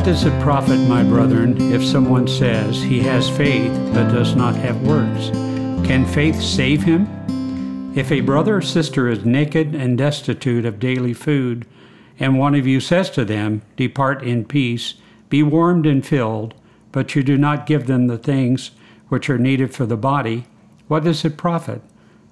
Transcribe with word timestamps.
What 0.00 0.06
does 0.06 0.24
it 0.24 0.40
profit, 0.40 0.80
my 0.88 1.02
brethren, 1.02 1.60
if 1.74 1.84
someone 1.84 2.26
says 2.26 2.82
he 2.82 3.00
has 3.00 3.28
faith 3.28 3.70
but 3.92 4.08
does 4.08 4.34
not 4.34 4.56
have 4.56 4.80
works? 4.80 5.28
Can 5.86 6.06
faith 6.06 6.40
save 6.40 6.82
him? 6.82 7.92
If 7.94 8.10
a 8.10 8.22
brother 8.22 8.56
or 8.56 8.62
sister 8.62 9.08
is 9.08 9.26
naked 9.26 9.74
and 9.74 9.98
destitute 9.98 10.64
of 10.64 10.80
daily 10.80 11.12
food, 11.12 11.66
and 12.18 12.38
one 12.38 12.54
of 12.54 12.66
you 12.66 12.80
says 12.80 13.10
to 13.10 13.26
them, 13.26 13.60
Depart 13.76 14.22
in 14.22 14.46
peace, 14.46 14.94
be 15.28 15.42
warmed 15.42 15.84
and 15.84 16.04
filled, 16.04 16.54
but 16.92 17.14
you 17.14 17.22
do 17.22 17.36
not 17.36 17.66
give 17.66 17.86
them 17.86 18.06
the 18.06 18.16
things 18.16 18.70
which 19.10 19.28
are 19.28 19.38
needed 19.38 19.74
for 19.74 19.84
the 19.84 19.98
body, 19.98 20.46
what 20.88 21.04
does 21.04 21.26
it 21.26 21.36
profit? 21.36 21.82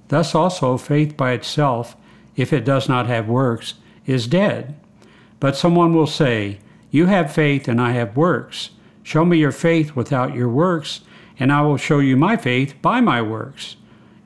Thus 0.09 0.35
also 0.35 0.79
faith 0.79 1.19
by 1.19 1.33
itself, 1.33 1.97
if 2.35 2.51
it 2.51 2.65
does 2.65 2.89
not 2.89 3.09
have 3.09 3.29
works, 3.29 3.75
is 4.07 4.27
dead. 4.27 4.75
But 5.39 5.55
someone 5.55 5.95
will 5.95 6.07
say, 6.07 6.61
You 6.91 7.07
have 7.07 7.33
faith 7.33 7.69
and 7.69 7.81
I 7.81 7.93
have 7.93 8.17
works. 8.17 8.71
Show 9.03 9.25
me 9.25 9.39
your 9.39 9.53
faith 9.53 9.95
without 9.97 10.35
your 10.35 10.49
works, 10.49 11.01
and 11.39 11.53
I 11.53 11.63
will 11.63 11.77
show 11.77 11.99
you 11.99 12.17
my 12.17 12.37
faith 12.37 12.75
by 12.83 13.01
my 13.01 13.23
works. 13.23 13.77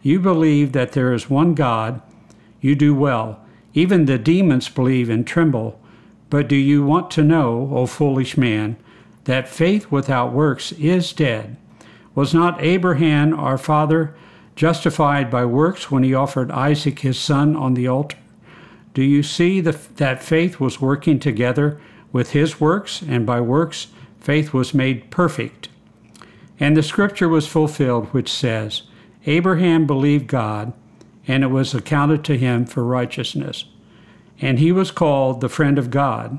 You 0.02 0.18
believe 0.18 0.72
that 0.72 0.92
there 0.92 1.12
is 1.12 1.30
one 1.30 1.54
God. 1.54 2.00
You 2.60 2.74
do 2.74 2.94
well. 2.94 3.40
Even 3.74 4.04
the 4.04 4.18
demons 4.18 4.68
believe 4.68 5.08
and 5.08 5.26
tremble. 5.26 5.80
But 6.30 6.48
do 6.48 6.56
you 6.56 6.84
want 6.84 7.10
to 7.12 7.22
know, 7.22 7.70
O 7.72 7.86
foolish 7.86 8.36
man, 8.36 8.76
that 9.24 9.48
faith 9.48 9.90
without 9.90 10.32
works 10.32 10.72
is 10.72 11.12
dead? 11.12 11.56
Was 12.14 12.34
not 12.34 12.62
Abraham 12.62 13.38
our 13.38 13.58
father 13.58 14.14
justified 14.56 15.30
by 15.30 15.44
works 15.44 15.90
when 15.90 16.02
he 16.02 16.14
offered 16.14 16.50
Isaac 16.50 17.00
his 17.00 17.18
son 17.18 17.56
on 17.56 17.74
the 17.74 17.88
altar? 17.88 18.18
Do 18.94 19.02
you 19.02 19.22
see 19.22 19.60
the, 19.60 19.78
that 19.96 20.22
faith 20.22 20.60
was 20.60 20.80
working 20.80 21.18
together 21.18 21.80
with 22.12 22.30
his 22.30 22.60
works, 22.60 23.02
and 23.02 23.26
by 23.26 23.40
works 23.40 23.88
faith 24.20 24.52
was 24.52 24.74
made 24.74 25.10
perfect? 25.10 25.68
And 26.60 26.76
the 26.76 26.82
scripture 26.82 27.28
was 27.28 27.46
fulfilled, 27.46 28.06
which 28.08 28.30
says, 28.30 28.82
Abraham 29.26 29.86
believed 29.86 30.26
God, 30.26 30.72
and 31.26 31.42
it 31.42 31.48
was 31.48 31.74
accounted 31.74 32.24
to 32.24 32.38
him 32.38 32.66
for 32.66 32.84
righteousness. 32.84 33.64
And 34.40 34.58
he 34.58 34.72
was 34.72 34.90
called 34.90 35.40
the 35.40 35.48
friend 35.48 35.78
of 35.78 35.90
God. 35.90 36.38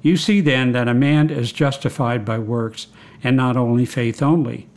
You 0.00 0.16
see 0.16 0.40
then 0.40 0.72
that 0.72 0.88
a 0.88 0.94
man 0.94 1.30
is 1.30 1.52
justified 1.52 2.24
by 2.24 2.38
works, 2.38 2.88
and 3.22 3.36
not 3.36 3.56
only 3.56 3.84
faith 3.84 4.22
only. 4.22 4.68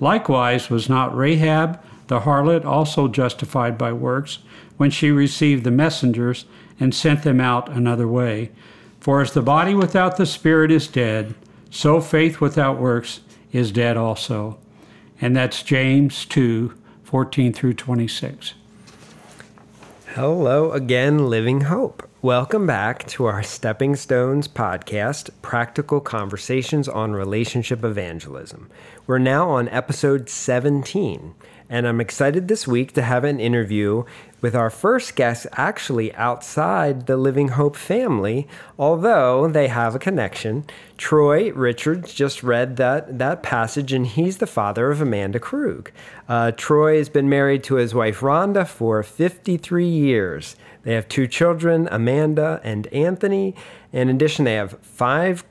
Likewise, 0.00 0.70
was 0.70 0.88
not 0.88 1.16
Rahab 1.16 1.80
the 2.08 2.20
harlot 2.20 2.64
also 2.64 3.08
justified 3.08 3.78
by 3.78 3.92
works 3.92 4.40
when 4.76 4.90
she 4.90 5.10
received 5.10 5.64
the 5.64 5.70
messengers 5.70 6.44
and 6.80 6.94
sent 6.94 7.22
them 7.22 7.40
out 7.40 7.70
another 7.70 8.08
way? 8.08 8.50
For 9.02 9.20
as 9.20 9.32
the 9.32 9.42
body 9.42 9.74
without 9.74 10.16
the 10.16 10.26
spirit 10.26 10.70
is 10.70 10.86
dead, 10.86 11.34
so 11.70 12.00
faith 12.00 12.40
without 12.40 12.78
works 12.78 13.18
is 13.50 13.72
dead 13.72 13.96
also. 13.96 14.60
And 15.20 15.34
that's 15.34 15.64
James 15.64 16.24
2 16.24 16.72
14 17.02 17.52
through 17.52 17.74
26. 17.74 18.54
Hello 20.14 20.70
again, 20.70 21.28
Living 21.28 21.62
Hope. 21.62 22.08
Welcome 22.22 22.64
back 22.64 23.04
to 23.08 23.24
our 23.24 23.42
Stepping 23.42 23.96
Stones 23.96 24.46
podcast, 24.46 25.30
Practical 25.42 26.00
Conversations 26.00 26.88
on 26.88 27.10
Relationship 27.10 27.82
Evangelism. 27.82 28.70
We're 29.08 29.18
now 29.18 29.50
on 29.50 29.68
episode 29.70 30.28
17, 30.28 31.34
and 31.72 31.88
I'm 31.88 32.02
excited 32.02 32.48
this 32.48 32.68
week 32.68 32.92
to 32.92 33.02
have 33.02 33.24
an 33.24 33.40
interview 33.40 34.04
with 34.42 34.54
our 34.54 34.68
first 34.68 35.16
guest 35.16 35.46
actually 35.52 36.14
outside 36.16 37.06
the 37.06 37.16
Living 37.16 37.48
Hope 37.48 37.76
family, 37.76 38.46
although 38.78 39.48
they 39.48 39.68
have 39.68 39.94
a 39.94 39.98
connection. 39.98 40.66
Troy 40.98 41.50
Richards 41.50 42.12
just 42.12 42.42
read 42.42 42.76
that, 42.76 43.18
that 43.18 43.42
passage, 43.42 43.90
and 43.90 44.06
he's 44.06 44.36
the 44.36 44.46
father 44.46 44.90
of 44.90 45.00
Amanda 45.00 45.40
Krug. 45.40 45.90
Uh, 46.28 46.52
Troy 46.52 46.98
has 46.98 47.08
been 47.08 47.30
married 47.30 47.64
to 47.64 47.76
his 47.76 47.94
wife 47.94 48.20
Rhonda 48.20 48.68
for 48.68 49.02
53 49.02 49.88
years. 49.88 50.56
They 50.82 50.92
have 50.92 51.08
two 51.08 51.26
children, 51.26 51.88
Amanda 51.90 52.60
and 52.62 52.86
Anthony. 52.88 53.54
In 53.94 54.10
addition, 54.10 54.44
they 54.44 54.56
have 54.56 54.78
five 54.82 55.42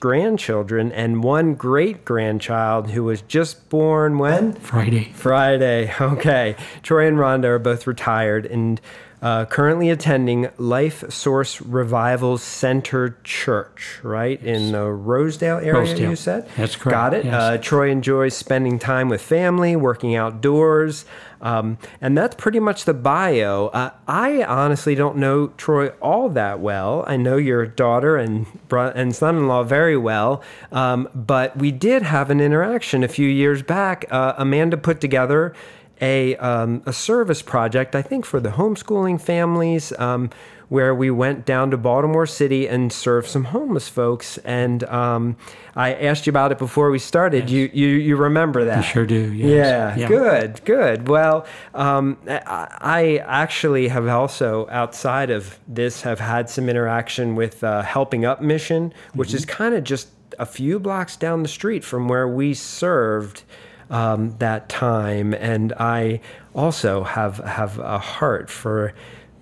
grandchildren 0.00 0.90
and 0.92 1.22
one 1.22 1.54
great 1.54 2.04
grandchild 2.04 2.90
who 2.90 3.04
was 3.04 3.22
just 3.22 3.68
born 3.68 4.18
when? 4.18 4.54
Friday. 4.54 5.12
Friday. 5.14 5.92
Okay. 6.00 6.56
Troy 6.82 7.06
and 7.06 7.18
Rhonda 7.18 7.44
are 7.44 7.58
both 7.58 7.86
retired 7.86 8.46
and 8.46 8.80
uh, 9.22 9.44
currently 9.46 9.90
attending 9.90 10.48
Life 10.56 11.10
Source 11.12 11.60
Revival 11.60 12.38
Center 12.38 13.18
Church, 13.22 14.00
right? 14.02 14.40
Yes. 14.42 14.56
In 14.56 14.72
the 14.72 14.84
Rosedale 14.86 15.58
area, 15.58 15.74
Rosedale. 15.74 16.10
you 16.10 16.16
said? 16.16 16.48
That's 16.56 16.76
correct. 16.76 16.94
Got 16.94 17.14
it. 17.14 17.24
Yes. 17.26 17.34
Uh, 17.34 17.58
Troy 17.58 17.90
enjoys 17.90 18.34
spending 18.34 18.78
time 18.78 19.08
with 19.08 19.20
family, 19.20 19.76
working 19.76 20.14
outdoors. 20.14 21.04
Um, 21.42 21.78
and 22.00 22.16
that's 22.16 22.34
pretty 22.34 22.60
much 22.60 22.84
the 22.84 22.94
bio. 22.94 23.68
Uh, 23.68 23.90
I 24.06 24.42
honestly 24.44 24.94
don't 24.94 25.16
know 25.16 25.48
Troy 25.56 25.88
all 26.00 26.28
that 26.30 26.60
well. 26.60 27.04
I 27.06 27.16
know 27.16 27.36
your 27.36 27.66
daughter 27.66 28.16
and 28.16 28.46
and 28.70 29.14
son-in-law 29.16 29.62
very 29.64 29.96
well, 29.96 30.42
um, 30.70 31.08
but 31.14 31.56
we 31.56 31.72
did 31.72 32.02
have 32.02 32.30
an 32.30 32.40
interaction 32.40 33.02
a 33.02 33.08
few 33.08 33.28
years 33.28 33.62
back. 33.62 34.04
Uh, 34.10 34.34
Amanda 34.36 34.76
put 34.76 35.00
together 35.00 35.54
a 36.00 36.36
um, 36.36 36.82
a 36.86 36.92
service 36.92 37.42
project, 37.42 37.94
I 37.94 38.02
think, 38.02 38.24
for 38.24 38.40
the 38.40 38.50
homeschooling 38.50 39.20
families. 39.20 39.92
Um, 39.98 40.30
where 40.70 40.94
we 40.94 41.10
went 41.10 41.44
down 41.44 41.72
to 41.72 41.76
Baltimore 41.76 42.26
City 42.26 42.68
and 42.68 42.92
served 42.92 43.28
some 43.28 43.42
homeless 43.42 43.88
folks. 43.88 44.38
And 44.38 44.84
um, 44.84 45.36
I 45.74 45.94
asked 45.94 46.28
you 46.28 46.30
about 46.30 46.52
it 46.52 46.58
before 46.58 46.92
we 46.92 47.00
started. 47.00 47.50
Yes. 47.50 47.50
You, 47.50 47.70
you 47.72 47.88
you 47.96 48.16
remember 48.16 48.64
that? 48.64 48.78
I 48.78 48.82
sure 48.82 49.04
do. 49.04 49.32
Yes. 49.32 49.48
Yeah, 49.48 49.96
yeah, 49.96 50.08
Good. 50.08 50.64
Good. 50.64 51.08
Well, 51.08 51.44
um, 51.74 52.16
I 52.28 53.20
actually 53.26 53.88
have 53.88 54.06
also 54.06 54.68
outside 54.70 55.30
of 55.30 55.58
this 55.66 56.02
have 56.02 56.20
had 56.20 56.48
some 56.48 56.68
interaction 56.68 57.34
with 57.34 57.64
uh, 57.64 57.82
Helping 57.82 58.24
Up 58.24 58.40
Mission, 58.40 58.94
which 59.14 59.30
mm-hmm. 59.30 59.38
is 59.38 59.44
kind 59.44 59.74
of 59.74 59.82
just 59.82 60.08
a 60.38 60.46
few 60.46 60.78
blocks 60.78 61.16
down 61.16 61.42
the 61.42 61.48
street 61.48 61.82
from 61.82 62.06
where 62.06 62.28
we 62.28 62.54
served. 62.54 63.42
Um, 63.90 64.36
that 64.38 64.68
time, 64.68 65.34
and 65.34 65.72
I 65.72 66.20
also 66.54 67.02
have 67.02 67.38
have 67.38 67.78
a 67.80 67.98
heart 67.98 68.48
for 68.48 68.94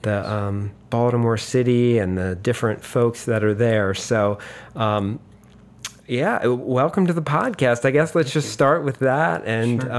the 0.02 0.30
um, 0.30 0.70
Baltimore 0.90 1.36
City 1.36 1.98
and 1.98 2.16
the 2.16 2.34
different 2.34 2.82
folks 2.82 3.24
that 3.26 3.44
are 3.44 3.54
there. 3.54 3.94
So, 3.94 4.38
um, 4.74 5.20
yeah, 6.06 6.46
welcome 6.46 7.06
to 7.06 7.12
the 7.12 7.22
podcast. 7.22 7.84
I 7.84 7.90
guess 7.90 8.14
let's 8.14 8.32
just 8.32 8.50
start 8.50 8.84
with 8.84 9.00
that. 9.00 9.44
And 9.44 9.82
sure. 9.82 9.92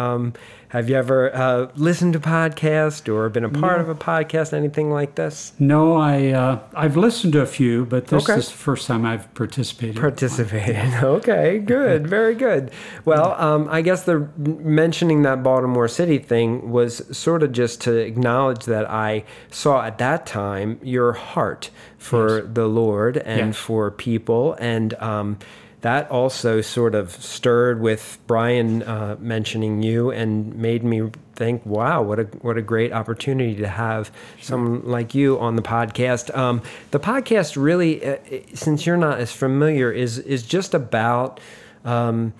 Have 0.69 0.87
you 0.87 0.95
ever 0.95 1.35
uh, 1.35 1.71
listened 1.75 2.13
to 2.13 2.19
podcast 2.19 3.11
or 3.11 3.27
been 3.29 3.43
a 3.43 3.49
part 3.49 3.77
no. 3.77 3.83
of 3.83 3.89
a 3.89 3.95
podcast, 3.95 4.53
anything 4.53 4.91
like 4.91 5.15
this? 5.15 5.51
No, 5.57 5.95
I 5.95 6.27
uh, 6.27 6.59
I've 6.75 6.95
listened 6.95 7.33
to 7.33 7.41
a 7.41 7.47
few, 7.47 7.85
but 7.85 8.07
this 8.07 8.29
okay. 8.29 8.37
is 8.37 8.49
the 8.49 8.55
first 8.55 8.85
time 8.85 9.03
I've 9.03 9.33
participated. 9.33 9.97
Participated. 9.97 10.77
Okay, 11.09 11.59
good, 11.59 12.07
very 12.07 12.35
good. 12.35 12.71
Well, 13.03 13.33
um, 13.33 13.67
I 13.71 13.81
guess 13.81 14.03
the 14.03 14.29
mentioning 14.37 15.23
that 15.23 15.41
Baltimore 15.41 15.87
City 15.87 16.19
thing 16.19 16.69
was 16.69 17.17
sort 17.17 17.41
of 17.41 17.51
just 17.51 17.81
to 17.81 17.97
acknowledge 17.97 18.65
that 18.65 18.89
I 18.89 19.23
saw 19.49 19.83
at 19.83 19.97
that 19.97 20.25
time 20.25 20.79
your 20.83 21.13
heart 21.13 21.71
for 21.97 22.39
yes. 22.39 22.47
the 22.53 22.67
Lord 22.67 23.17
and 23.17 23.47
yes. 23.47 23.57
for 23.57 23.89
people 23.89 24.55
and. 24.59 24.93
Um, 24.95 25.39
that 25.81 26.11
also 26.11 26.59
sort 26.61 26.93
of 26.93 27.11
stirred 27.11 27.79
with 27.79 28.19
Brian 28.27 28.83
uh, 28.83 29.15
mentioning 29.19 29.81
you 29.81 30.11
and 30.11 30.53
made 30.55 30.83
me 30.83 31.09
think, 31.35 31.65
wow, 31.65 32.01
what 32.01 32.19
a 32.19 32.23
what 32.41 32.57
a 32.57 32.61
great 32.61 32.91
opportunity 32.91 33.55
to 33.55 33.67
have 33.67 34.11
someone 34.41 34.85
like 34.85 35.15
you 35.15 35.39
on 35.39 35.55
the 35.55 35.61
podcast. 35.61 36.35
Um, 36.37 36.61
the 36.91 36.99
podcast 36.99 37.61
really, 37.61 38.05
uh, 38.05 38.17
since 38.53 38.85
you're 38.85 38.97
not 38.97 39.19
as 39.19 39.31
familiar, 39.31 39.91
is 39.91 40.17
is 40.17 40.43
just 40.43 40.73
about 40.73 41.39
um, 41.85 42.33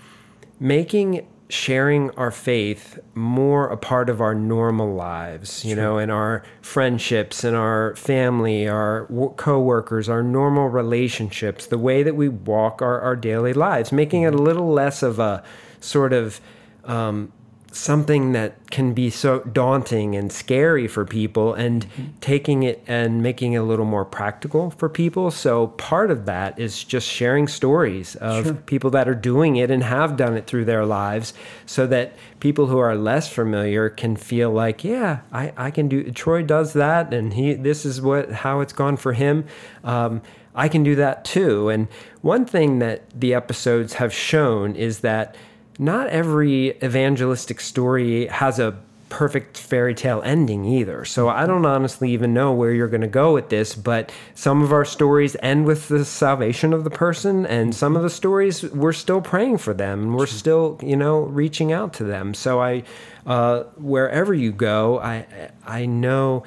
making 0.60 1.26
sharing 1.50 2.12
our 2.12 2.30
faith 2.30 3.00
more 3.16 3.70
a 3.70 3.78
part 3.78 4.08
of 4.08 4.22
our 4.22 4.36
normal 4.36 4.94
lives, 4.94 5.66
you 5.66 5.74
sure. 5.74 5.84
know, 5.84 5.98
in 5.98 6.12
our 6.12 6.44
friendships, 6.62 7.44
in 7.44 7.56
our 7.56 7.96
family, 7.96 8.68
our 8.68 9.08
co-workers, 9.36 10.08
our 10.08 10.22
normal 10.22 10.70
relationships, 10.70 11.66
the 11.66 11.78
way 11.78 12.04
that 12.04 12.16
we 12.16 12.30
walk 12.30 12.84
our, 12.84 13.02
our 13.02 13.16
daily 13.16 13.54
lives, 13.54 13.92
making 13.92 14.22
it 14.22 14.34
a 14.34 14.38
little 14.38 14.72
less 14.72 15.02
of 15.02 15.18
a 15.18 15.44
sort 15.80 16.14
of 16.14 16.40
um, 16.86 17.32
something 17.72 18.32
that 18.32 18.72
can 18.72 18.94
be 18.94 19.10
so 19.10 19.40
daunting 19.42 20.16
and 20.16 20.32
scary 20.32 20.88
for 20.88 21.06
people 21.06 21.54
and 21.54 21.86
mm-hmm. 21.86 22.06
taking 22.20 22.64
it 22.64 22.84
and 22.88 23.22
making 23.22 23.54
it 23.54 23.58
a 23.58 23.64
little 23.64 23.86
more 23.86 24.04
practical 24.04 24.72
for 24.72 24.90
people 24.90 25.30
so 25.30 25.68
part 25.68 26.10
of 26.10 26.26
that 26.26 26.58
is 26.60 26.84
just 26.84 27.08
sharing 27.08 27.48
stories 27.48 28.16
of 28.16 28.46
sure. 28.46 28.54
people 28.54 28.90
that 28.90 29.08
are 29.08 29.16
doing 29.16 29.56
it 29.56 29.70
and 29.70 29.84
have 29.84 30.18
done 30.18 30.36
it 30.36 30.48
through 30.48 30.66
their 30.66 30.86
lives 30.86 31.34
so 31.66 31.86
that 31.86 32.14
people 32.40 32.68
who 32.68 32.80
are 32.80 32.96
less 32.96 33.32
familiar 33.32 33.88
can 33.90 34.16
feel 34.16 34.50
like 34.50 34.84
yeah 34.84 35.20
i, 35.32 35.54
I 35.56 35.72
can 35.72 35.88
do 35.88 36.12
troy 36.12 36.42
does 36.42 36.74
that 36.74 37.14
and 37.14 37.34
he 37.34 37.54
this 37.54 37.86
is 37.86 38.02
what 38.02 38.32
how 38.32 38.62
it's 38.62 38.74
gone 38.74 38.98
for 38.98 39.14
him 39.14 39.46
um, 39.84 40.22
I 40.56 40.68
can 40.68 40.84
do 40.84 40.96
that 40.96 41.24
too. 41.24 41.70
And 41.70 41.88
one 42.22 42.44
thing 42.44 42.80
that 42.80 43.10
the 43.18 43.34
episodes 43.34 43.94
have 43.94 44.12
shown 44.12 44.76
is 44.76 45.00
that 45.00 45.36
not 45.80 46.08
every 46.10 46.78
evangelistic 46.84 47.62
story 47.62 48.28
has 48.28 48.60
a 48.60 48.78
perfect 49.10 49.58
fairy 49.58 49.96
tale 49.96 50.22
ending 50.24 50.66
either. 50.66 51.04
So 51.04 51.30
I 51.30 51.48
don't 51.48 51.66
honestly 51.66 52.12
even 52.12 52.34
know 52.34 52.54
where 52.54 52.72
you're 52.72 52.88
going 52.88 53.02
to 53.02 53.08
go 53.08 53.34
with 53.34 53.50
this, 53.50 53.74
but 53.76 54.12
some 54.36 54.62
of 54.62 54.72
our 54.72 54.86
stories 54.86 55.36
end 55.42 55.66
with 55.66 55.88
the 55.88 56.06
salvation 56.06 56.74
of 56.74 56.84
the 56.84 56.90
person 56.90 57.46
and 57.46 57.74
some 57.74 57.96
of 57.96 58.04
the 58.04 58.10
stories 58.10 58.64
we're 58.64 58.94
still 58.94 59.22
praying 59.22 59.58
for 59.58 59.74
them 59.74 60.02
and 60.02 60.16
we're 60.16 60.28
still, 60.28 60.80
you 60.84 60.96
know, 60.96 61.22
reaching 61.22 61.72
out 61.72 61.94
to 61.94 62.04
them. 62.04 62.34
So 62.34 62.62
I 62.62 62.84
uh, 63.26 63.64
wherever 63.78 64.34
you 64.34 64.52
go, 64.52 65.00
I 65.00 65.26
I 65.66 65.86
know 65.86 66.44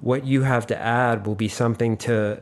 what 0.00 0.24
you 0.24 0.42
have 0.42 0.66
to 0.68 0.78
add 0.78 1.26
will 1.26 1.34
be 1.34 1.48
something 1.48 1.96
to 1.98 2.40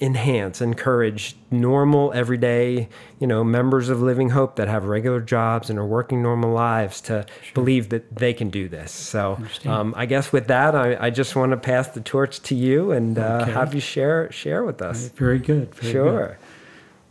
enhance, 0.00 0.60
encourage 0.60 1.36
normal, 1.50 2.12
everyday, 2.12 2.88
you 3.18 3.26
know, 3.26 3.42
members 3.42 3.88
of 3.88 4.00
Living 4.00 4.30
Hope 4.30 4.56
that 4.56 4.68
have 4.68 4.84
regular 4.84 5.20
jobs 5.20 5.70
and 5.70 5.78
are 5.78 5.86
working 5.86 6.22
normal 6.22 6.52
lives 6.52 7.00
to 7.02 7.26
sure. 7.42 7.54
believe 7.54 7.88
that 7.88 8.14
they 8.14 8.32
can 8.32 8.50
do 8.50 8.68
this. 8.68 8.92
So, 8.92 9.38
um, 9.64 9.94
I 9.96 10.06
guess 10.06 10.32
with 10.32 10.46
that, 10.48 10.74
I, 10.74 11.06
I, 11.06 11.10
just 11.10 11.34
want 11.34 11.50
to 11.50 11.56
pass 11.56 11.88
the 11.88 12.00
torch 12.00 12.40
to 12.42 12.54
you 12.54 12.92
and 12.92 13.18
uh, 13.18 13.44
have 13.44 13.74
you 13.74 13.80
share 13.80 14.30
share 14.30 14.64
with 14.64 14.80
us. 14.80 15.08
Very 15.08 15.38
good. 15.38 15.74
Very 15.74 15.92
sure. 15.92 16.26
Good. 16.28 16.36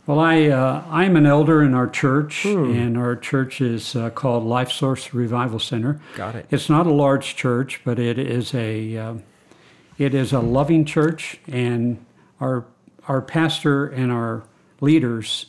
Well, 0.06 0.18
I 0.18 0.46
uh, 0.46 0.84
I'm 0.90 1.14
an 1.14 1.26
elder 1.26 1.62
in 1.62 1.74
our 1.74 1.88
church, 1.88 2.42
hmm. 2.42 2.72
and 2.74 2.98
our 2.98 3.14
church 3.14 3.60
is 3.60 3.94
uh, 3.94 4.10
called 4.10 4.44
Life 4.44 4.72
Source 4.72 5.14
Revival 5.14 5.60
Center. 5.60 6.00
Got 6.16 6.34
it. 6.34 6.46
It's 6.50 6.68
not 6.68 6.86
a 6.86 6.92
large 6.92 7.36
church, 7.36 7.80
but 7.84 8.00
it 8.00 8.18
is 8.18 8.52
a 8.52 8.96
uh, 8.96 9.14
it 9.98 10.14
is 10.14 10.32
a 10.32 10.40
loving 10.40 10.84
church, 10.84 11.38
and 11.46 12.04
our 12.42 12.66
our 13.08 13.22
pastor 13.22 13.86
and 13.86 14.12
our 14.12 14.44
leaders 14.80 15.46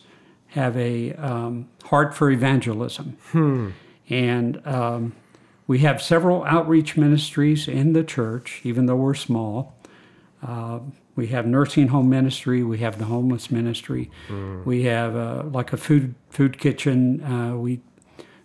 have 0.47 0.77
a 0.77 1.13
um, 1.13 1.67
heart 1.85 2.13
for 2.15 2.29
evangelism, 2.29 3.17
hmm. 3.31 3.69
and 4.09 4.65
um, 4.65 5.15
we 5.65 5.79
have 5.79 6.01
several 6.01 6.43
outreach 6.43 6.95
ministries 6.95 7.67
in 7.67 7.93
the 7.93 8.03
church, 8.03 8.61
even 8.63 8.85
though 8.85 8.95
we're 8.95 9.13
small. 9.13 9.75
Uh, 10.41 10.79
we 11.15 11.27
have 11.27 11.45
nursing 11.45 11.87
home 11.87 12.09
ministry. 12.09 12.63
We 12.63 12.79
have 12.79 12.97
the 12.97 13.05
homeless 13.05 13.49
ministry. 13.51 14.09
Mm. 14.27 14.65
We 14.65 14.83
have 14.83 15.15
uh, 15.15 15.43
like 15.45 15.71
a 15.71 15.77
food 15.77 16.15
food 16.29 16.57
kitchen. 16.57 17.23
Uh, 17.23 17.55
we 17.55 17.81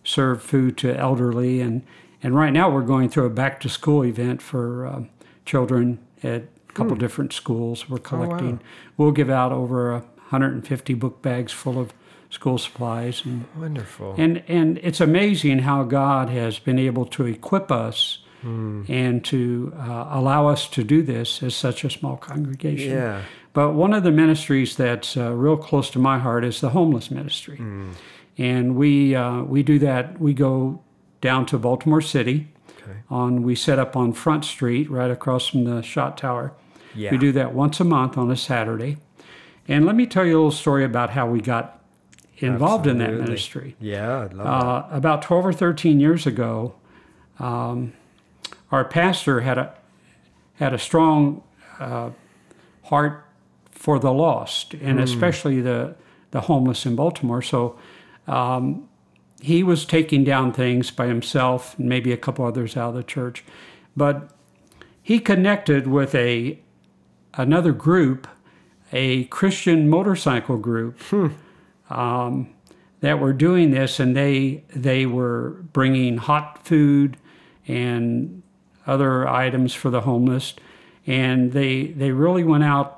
serve 0.04 0.42
food 0.42 0.76
to 0.78 0.96
elderly, 0.96 1.60
and 1.60 1.82
and 2.22 2.36
right 2.36 2.52
now 2.52 2.70
we're 2.70 2.82
going 2.82 3.08
through 3.08 3.26
a 3.26 3.30
back 3.30 3.58
to 3.60 3.68
school 3.68 4.04
event 4.04 4.42
for 4.42 4.86
uh, 4.86 5.02
children 5.44 5.98
at 6.22 6.44
couple 6.78 6.96
mm. 6.96 7.00
different 7.00 7.32
schools. 7.32 7.88
We're 7.88 7.98
collecting. 7.98 8.48
Oh, 8.48 8.52
wow. 8.52 8.58
We'll 8.96 9.12
give 9.12 9.30
out 9.30 9.52
over 9.52 9.92
150 9.92 10.94
book 10.94 11.22
bags 11.22 11.52
full 11.52 11.78
of 11.78 11.92
school 12.30 12.58
supplies. 12.58 13.24
And, 13.24 13.44
Wonderful. 13.56 14.14
And 14.16 14.42
and 14.48 14.78
it's 14.82 15.00
amazing 15.00 15.60
how 15.60 15.84
God 15.84 16.28
has 16.30 16.58
been 16.58 16.78
able 16.78 17.06
to 17.06 17.26
equip 17.26 17.70
us 17.72 18.18
mm. 18.44 18.88
and 18.88 19.24
to 19.26 19.72
uh, 19.76 20.08
allow 20.10 20.46
us 20.48 20.68
to 20.68 20.84
do 20.84 21.02
this 21.02 21.42
as 21.42 21.54
such 21.54 21.84
a 21.84 21.90
small 21.90 22.16
congregation. 22.16 22.92
Yeah. 22.92 23.22
But 23.52 23.72
one 23.72 23.92
of 23.92 24.04
the 24.04 24.12
ministries 24.12 24.76
that's 24.76 25.16
uh, 25.16 25.32
real 25.32 25.56
close 25.56 25.90
to 25.90 25.98
my 25.98 26.18
heart 26.18 26.44
is 26.44 26.60
the 26.60 26.70
homeless 26.70 27.10
ministry. 27.10 27.58
Mm. 27.58 27.94
And 28.36 28.76
we, 28.76 29.16
uh, 29.16 29.42
we 29.42 29.62
do 29.64 29.80
that. 29.80 30.20
We 30.20 30.32
go 30.32 30.80
down 31.20 31.46
to 31.46 31.58
Baltimore 31.58 32.00
City. 32.02 32.48
Okay. 32.82 32.98
On 33.10 33.42
we 33.42 33.54
set 33.54 33.78
up 33.78 33.96
on 33.96 34.12
Front 34.12 34.44
Street, 34.44 34.88
right 34.90 35.10
across 35.10 35.48
from 35.48 35.64
the 35.64 35.82
Shot 35.82 36.16
Tower. 36.16 36.52
Yeah. 36.94 37.10
We 37.10 37.18
do 37.18 37.32
that 37.32 37.54
once 37.54 37.80
a 37.80 37.84
month 37.84 38.16
on 38.18 38.30
a 38.30 38.36
Saturday. 38.36 38.96
And 39.66 39.84
let 39.84 39.94
me 39.94 40.06
tell 40.06 40.24
you 40.24 40.32
a 40.32 40.38
little 40.38 40.50
story 40.50 40.84
about 40.84 41.10
how 41.10 41.26
we 41.28 41.40
got 41.40 41.82
involved 42.38 42.86
Absolutely. 42.86 43.14
in 43.14 43.18
that 43.18 43.24
ministry. 43.24 43.76
Yeah, 43.80 44.20
I'd 44.20 44.34
love 44.34 44.46
uh, 44.46 44.96
About 44.96 45.22
12 45.22 45.46
or 45.46 45.52
13 45.52 46.00
years 46.00 46.26
ago, 46.26 46.74
um, 47.38 47.92
our 48.70 48.84
pastor 48.84 49.40
had 49.40 49.58
a 49.58 49.74
had 50.54 50.74
a 50.74 50.78
strong 50.78 51.42
uh, 51.78 52.10
heart 52.84 53.24
for 53.70 53.98
the 53.98 54.12
lost, 54.12 54.74
and 54.74 54.98
mm. 54.98 55.02
especially 55.02 55.60
the 55.60 55.94
the 56.30 56.42
homeless 56.42 56.84
in 56.84 56.96
Baltimore. 56.96 57.42
So 57.42 57.78
um, 58.26 58.88
he 59.40 59.62
was 59.62 59.84
taking 59.84 60.24
down 60.24 60.52
things 60.52 60.90
by 60.90 61.06
himself, 61.06 61.78
and 61.78 61.88
maybe 61.88 62.12
a 62.12 62.16
couple 62.16 62.44
others 62.44 62.76
out 62.76 62.90
of 62.90 62.94
the 62.96 63.02
church, 63.02 63.44
but 63.96 64.30
he 65.02 65.20
connected 65.20 65.86
with 65.86 66.14
a 66.14 66.58
another 67.34 67.72
group, 67.72 68.26
a 68.92 69.24
Christian 69.24 69.88
motorcycle 69.88 70.56
group. 70.56 71.00
Hmm. 71.02 71.28
Um, 71.90 72.54
that 73.00 73.20
were 73.20 73.32
doing 73.32 73.70
this, 73.70 74.00
and 74.00 74.16
they 74.16 74.64
they 74.74 75.06
were 75.06 75.50
bringing 75.72 76.18
hot 76.18 76.64
food 76.66 77.16
and 77.66 78.42
other 78.86 79.28
items 79.28 79.74
for 79.74 79.90
the 79.90 80.02
homeless, 80.02 80.54
and 81.06 81.52
they 81.52 81.88
they 81.88 82.10
really 82.10 82.44
went 82.44 82.64
out. 82.64 82.94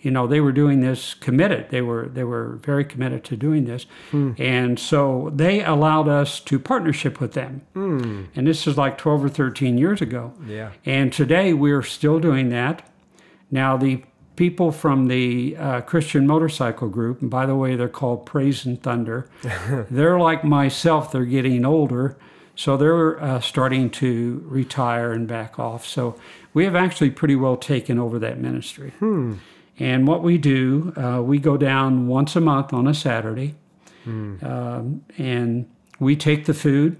You 0.00 0.10
know, 0.10 0.26
they 0.26 0.40
were 0.40 0.50
doing 0.50 0.80
this 0.80 1.14
committed. 1.14 1.70
They 1.70 1.82
were 1.82 2.08
they 2.08 2.24
were 2.24 2.58
very 2.62 2.84
committed 2.84 3.22
to 3.24 3.36
doing 3.36 3.66
this, 3.66 3.86
hmm. 4.10 4.32
and 4.38 4.78
so 4.78 5.30
they 5.32 5.62
allowed 5.62 6.08
us 6.08 6.40
to 6.40 6.58
partnership 6.58 7.20
with 7.20 7.34
them. 7.34 7.62
Hmm. 7.74 8.24
And 8.34 8.46
this 8.46 8.66
is 8.66 8.76
like 8.76 8.98
twelve 8.98 9.24
or 9.24 9.28
thirteen 9.28 9.78
years 9.78 10.00
ago. 10.00 10.32
Yeah. 10.44 10.72
And 10.84 11.12
today 11.12 11.52
we're 11.52 11.82
still 11.82 12.18
doing 12.18 12.48
that. 12.48 12.88
Now 13.52 13.76
the 13.76 14.02
people 14.34 14.72
from 14.72 15.06
the 15.06 15.56
uh, 15.56 15.80
Christian 15.82 16.26
Motorcycle 16.26 16.88
Group, 16.88 17.20
and 17.20 17.30
by 17.30 17.46
the 17.46 17.54
way, 17.54 17.76
they're 17.76 17.88
called 17.88 18.26
Praise 18.26 18.64
and 18.64 18.82
Thunder. 18.82 19.28
they're 19.90 20.18
like 20.18 20.42
myself, 20.42 21.12
they're 21.12 21.24
getting 21.24 21.64
older, 21.64 22.16
so 22.56 22.76
they're 22.76 23.22
uh, 23.22 23.40
starting 23.40 23.90
to 23.90 24.42
retire 24.46 25.12
and 25.12 25.28
back 25.28 25.58
off. 25.58 25.86
So 25.86 26.18
we 26.54 26.64
have 26.64 26.74
actually 26.74 27.10
pretty 27.10 27.36
well 27.36 27.56
taken 27.56 27.98
over 27.98 28.18
that 28.18 28.38
ministry. 28.38 28.90
Hmm. 28.98 29.34
And 29.78 30.06
what 30.06 30.22
we 30.22 30.38
do, 30.38 30.92
uh, 30.96 31.22
we 31.22 31.38
go 31.38 31.56
down 31.56 32.06
once 32.06 32.36
a 32.36 32.40
month 32.40 32.72
on 32.72 32.86
a 32.86 32.94
Saturday, 32.94 33.54
hmm. 34.04 34.36
um, 34.44 35.04
and 35.18 35.68
we 35.98 36.16
take 36.16 36.46
the 36.46 36.54
food. 36.54 36.96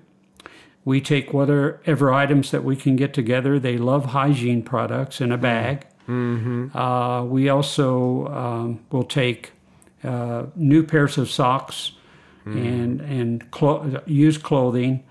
We 0.84 1.00
take 1.00 1.32
whatever 1.32 2.12
items 2.12 2.50
that 2.50 2.64
we 2.64 2.74
can 2.74 2.96
get 2.96 3.14
together. 3.14 3.60
They 3.60 3.78
love 3.78 4.06
hygiene 4.06 4.62
products 4.62 5.20
in 5.20 5.30
a 5.30 5.36
hmm. 5.36 5.42
bag. 5.42 5.86
Mm-hmm. 6.08 6.76
Uh, 6.76 7.24
we 7.24 7.48
also 7.48 8.26
um, 8.28 8.80
will 8.90 9.04
take 9.04 9.52
uh, 10.04 10.46
new 10.56 10.82
pairs 10.82 11.18
of 11.18 11.30
socks 11.30 11.92
mm. 12.44 12.54
and 12.54 13.00
and 13.00 13.50
clo- 13.50 14.00
used 14.06 14.42
clothing. 14.42 15.04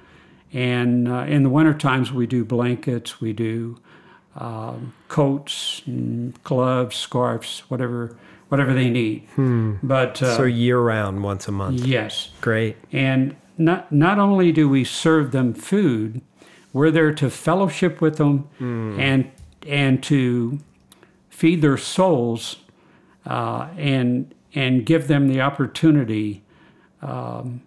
And 0.53 1.07
uh, 1.07 1.25
in 1.27 1.43
the 1.43 1.49
winter 1.49 1.73
times, 1.73 2.11
we 2.11 2.27
do 2.27 2.43
blankets, 2.43 3.21
we 3.21 3.31
do 3.31 3.77
um, 4.35 4.93
coats, 5.07 5.81
gloves, 6.43 6.95
scarves, 6.95 7.59
whatever 7.69 8.17
whatever 8.49 8.73
they 8.73 8.89
need. 8.89 9.23
Hmm. 9.35 9.75
But 9.81 10.21
uh, 10.21 10.35
so 10.35 10.43
year 10.43 10.77
round, 10.77 11.23
once 11.23 11.47
a 11.47 11.53
month. 11.53 11.85
Yes. 11.85 12.31
Great. 12.41 12.75
And 12.91 13.35
not 13.57 13.91
not 13.91 14.19
only 14.19 14.51
do 14.51 14.67
we 14.67 14.83
serve 14.83 15.31
them 15.31 15.53
food, 15.53 16.21
we're 16.73 16.91
there 16.91 17.13
to 17.13 17.29
fellowship 17.29 18.01
with 18.01 18.17
them 18.17 18.49
mm. 18.59 18.99
and 18.99 19.31
and 19.65 20.03
to 20.03 20.59
feed 21.41 21.61
their 21.61 21.77
souls 21.77 22.57
uh, 23.25 23.67
and 23.77 24.33
and 24.53 24.85
give 24.85 25.07
them 25.07 25.27
the 25.27 25.41
opportunity 25.41 26.43
um, 27.01 27.61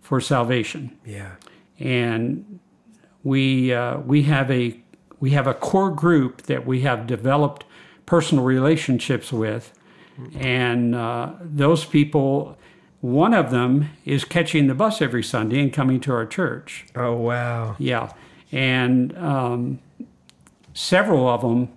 for 0.00 0.20
salvation. 0.20 0.98
Yeah 1.04 1.36
and 1.80 2.60
we 3.24 3.72
uh, 3.72 3.98
we 4.00 4.22
have 4.24 4.50
a 4.50 4.78
we 5.18 5.30
have 5.30 5.46
a 5.46 5.54
core 5.54 5.90
group 5.90 6.42
that 6.42 6.66
we 6.66 6.82
have 6.82 7.06
developed 7.06 7.64
personal 8.06 8.44
relationships 8.44 9.32
with, 9.32 9.72
and 10.38 10.94
uh, 10.94 11.32
those 11.40 11.84
people. 11.84 12.56
One 13.00 13.32
of 13.32 13.50
them 13.50 13.88
is 14.04 14.24
catching 14.24 14.66
the 14.66 14.74
bus 14.74 15.00
every 15.00 15.22
Sunday 15.22 15.58
and 15.62 15.72
coming 15.72 16.00
to 16.00 16.12
our 16.12 16.26
church. 16.26 16.84
Oh 16.94 17.16
wow! 17.16 17.76
Yeah, 17.78 18.12
and 18.52 19.16
um, 19.16 19.78
several 20.74 21.26
of 21.26 21.40
them, 21.40 21.70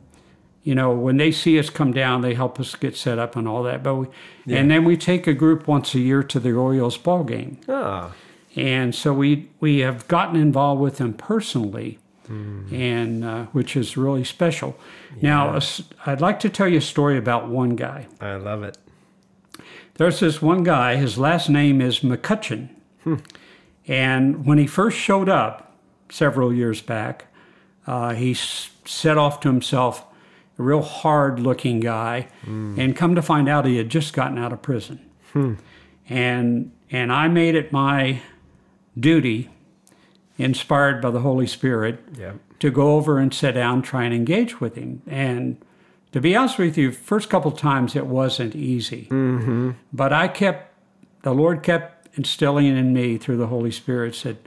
you 0.64 0.74
know, 0.74 0.92
when 0.92 1.18
they 1.18 1.32
see 1.32 1.60
us 1.60 1.70
come 1.70 1.92
down, 1.92 2.22
they 2.22 2.34
help 2.34 2.60
us 2.60 2.76
get 2.76 2.96
set 2.96 3.20
up 3.20 3.36
and 3.36 3.48
all 3.48 3.64
that. 3.64 3.84
But 3.84 3.96
we, 3.96 4.08
yeah. 4.46 4.58
and 4.58 4.72
then 4.72 4.86
we 4.86 4.96
take 4.96 5.28
a 5.28 5.34
group 5.34 5.68
once 5.68 5.94
a 5.94 6.00
year 6.00 6.24
to 6.24 6.40
the 6.40 6.54
Orioles 6.54 6.98
ball 6.98 7.24
game. 7.24 7.60
Ah. 7.68 8.14
And 8.56 8.96
so 8.96 9.14
we 9.14 9.50
we 9.60 9.80
have 9.80 10.08
gotten 10.08 10.36
involved 10.36 10.82
with 10.82 10.98
them 10.98 11.14
personally, 11.14 12.00
mm. 12.30 12.72
and 12.72 13.26
uh, 13.26 13.46
which 13.46 13.76
is 13.76 13.98
really 13.98 14.24
special. 14.24 14.78
Yeah. 15.18 15.30
Now, 15.30 15.60
I'd 16.06 16.22
like 16.22 16.40
to 16.42 16.50
tell 16.50 16.68
you 16.68 16.78
a 16.78 16.82
story 16.82 17.18
about 17.18 17.50
one 17.50 17.76
guy. 17.76 18.08
I 18.22 18.36
love 18.36 18.64
it. 18.64 18.78
There's 19.96 20.20
this 20.20 20.42
one 20.42 20.64
guy. 20.64 20.96
His 20.96 21.18
last 21.18 21.50
name 21.50 21.82
is 21.82 22.00
McCutcheon, 22.02 22.70
hmm. 23.04 23.16
and 23.88 24.46
when 24.46 24.60
he 24.60 24.68
first 24.68 24.98
showed 24.98 25.30
up 25.30 25.76
several 26.10 26.54
years 26.54 26.80
back, 26.80 27.26
uh, 27.88 28.14
he 28.14 28.36
said 28.36 29.18
off 29.18 29.40
to 29.42 29.48
himself, 29.48 30.06
a 30.60 30.64
real 30.64 30.82
hard 30.82 31.40
looking 31.40 31.80
guy. 31.80 32.28
And 32.46 32.96
come 32.96 33.16
to 33.16 33.22
find 33.22 33.48
out, 33.50 33.66
he 33.66 33.78
had 33.78 33.90
just 33.90 34.14
gotten 34.14 34.38
out 34.38 34.54
of 34.54 34.62
prison. 34.62 35.00
And, 36.10 36.72
and 36.92 37.12
I 37.12 37.28
made 37.28 37.56
it 37.56 37.72
my 37.72 38.22
duty, 39.00 39.50
inspired 40.38 41.02
by 41.02 41.12
the 41.12 41.20
Holy 41.22 41.48
Spirit, 41.48 42.04
Yeah. 42.18 42.34
to 42.60 42.70
go 42.72 42.96
over 42.96 43.20
and 43.20 43.34
sit 43.34 43.54
down, 43.54 43.82
try 43.82 44.04
and 44.04 44.14
engage 44.14 44.60
with 44.60 44.76
him. 44.76 45.02
And 45.08 45.58
to 46.12 46.22
be 46.22 46.36
honest 46.36 46.58
with 46.60 46.78
you, 46.78 46.92
first 46.92 47.30
couple 47.30 47.52
times 47.52 47.96
it 47.96 48.06
wasn't 48.08 48.56
easy. 48.56 49.08
Mm-hmm. 49.10 49.72
But 49.92 50.14
I 50.14 50.28
kept, 50.28 50.74
the 51.24 51.34
Lord 51.34 51.64
kept 51.64 52.16
instilling 52.18 52.68
in 52.68 52.94
me 52.94 53.18
through 53.18 53.38
the 53.38 53.48
Holy 53.48 53.72
Spirit, 53.72 54.14
said, 54.16 54.38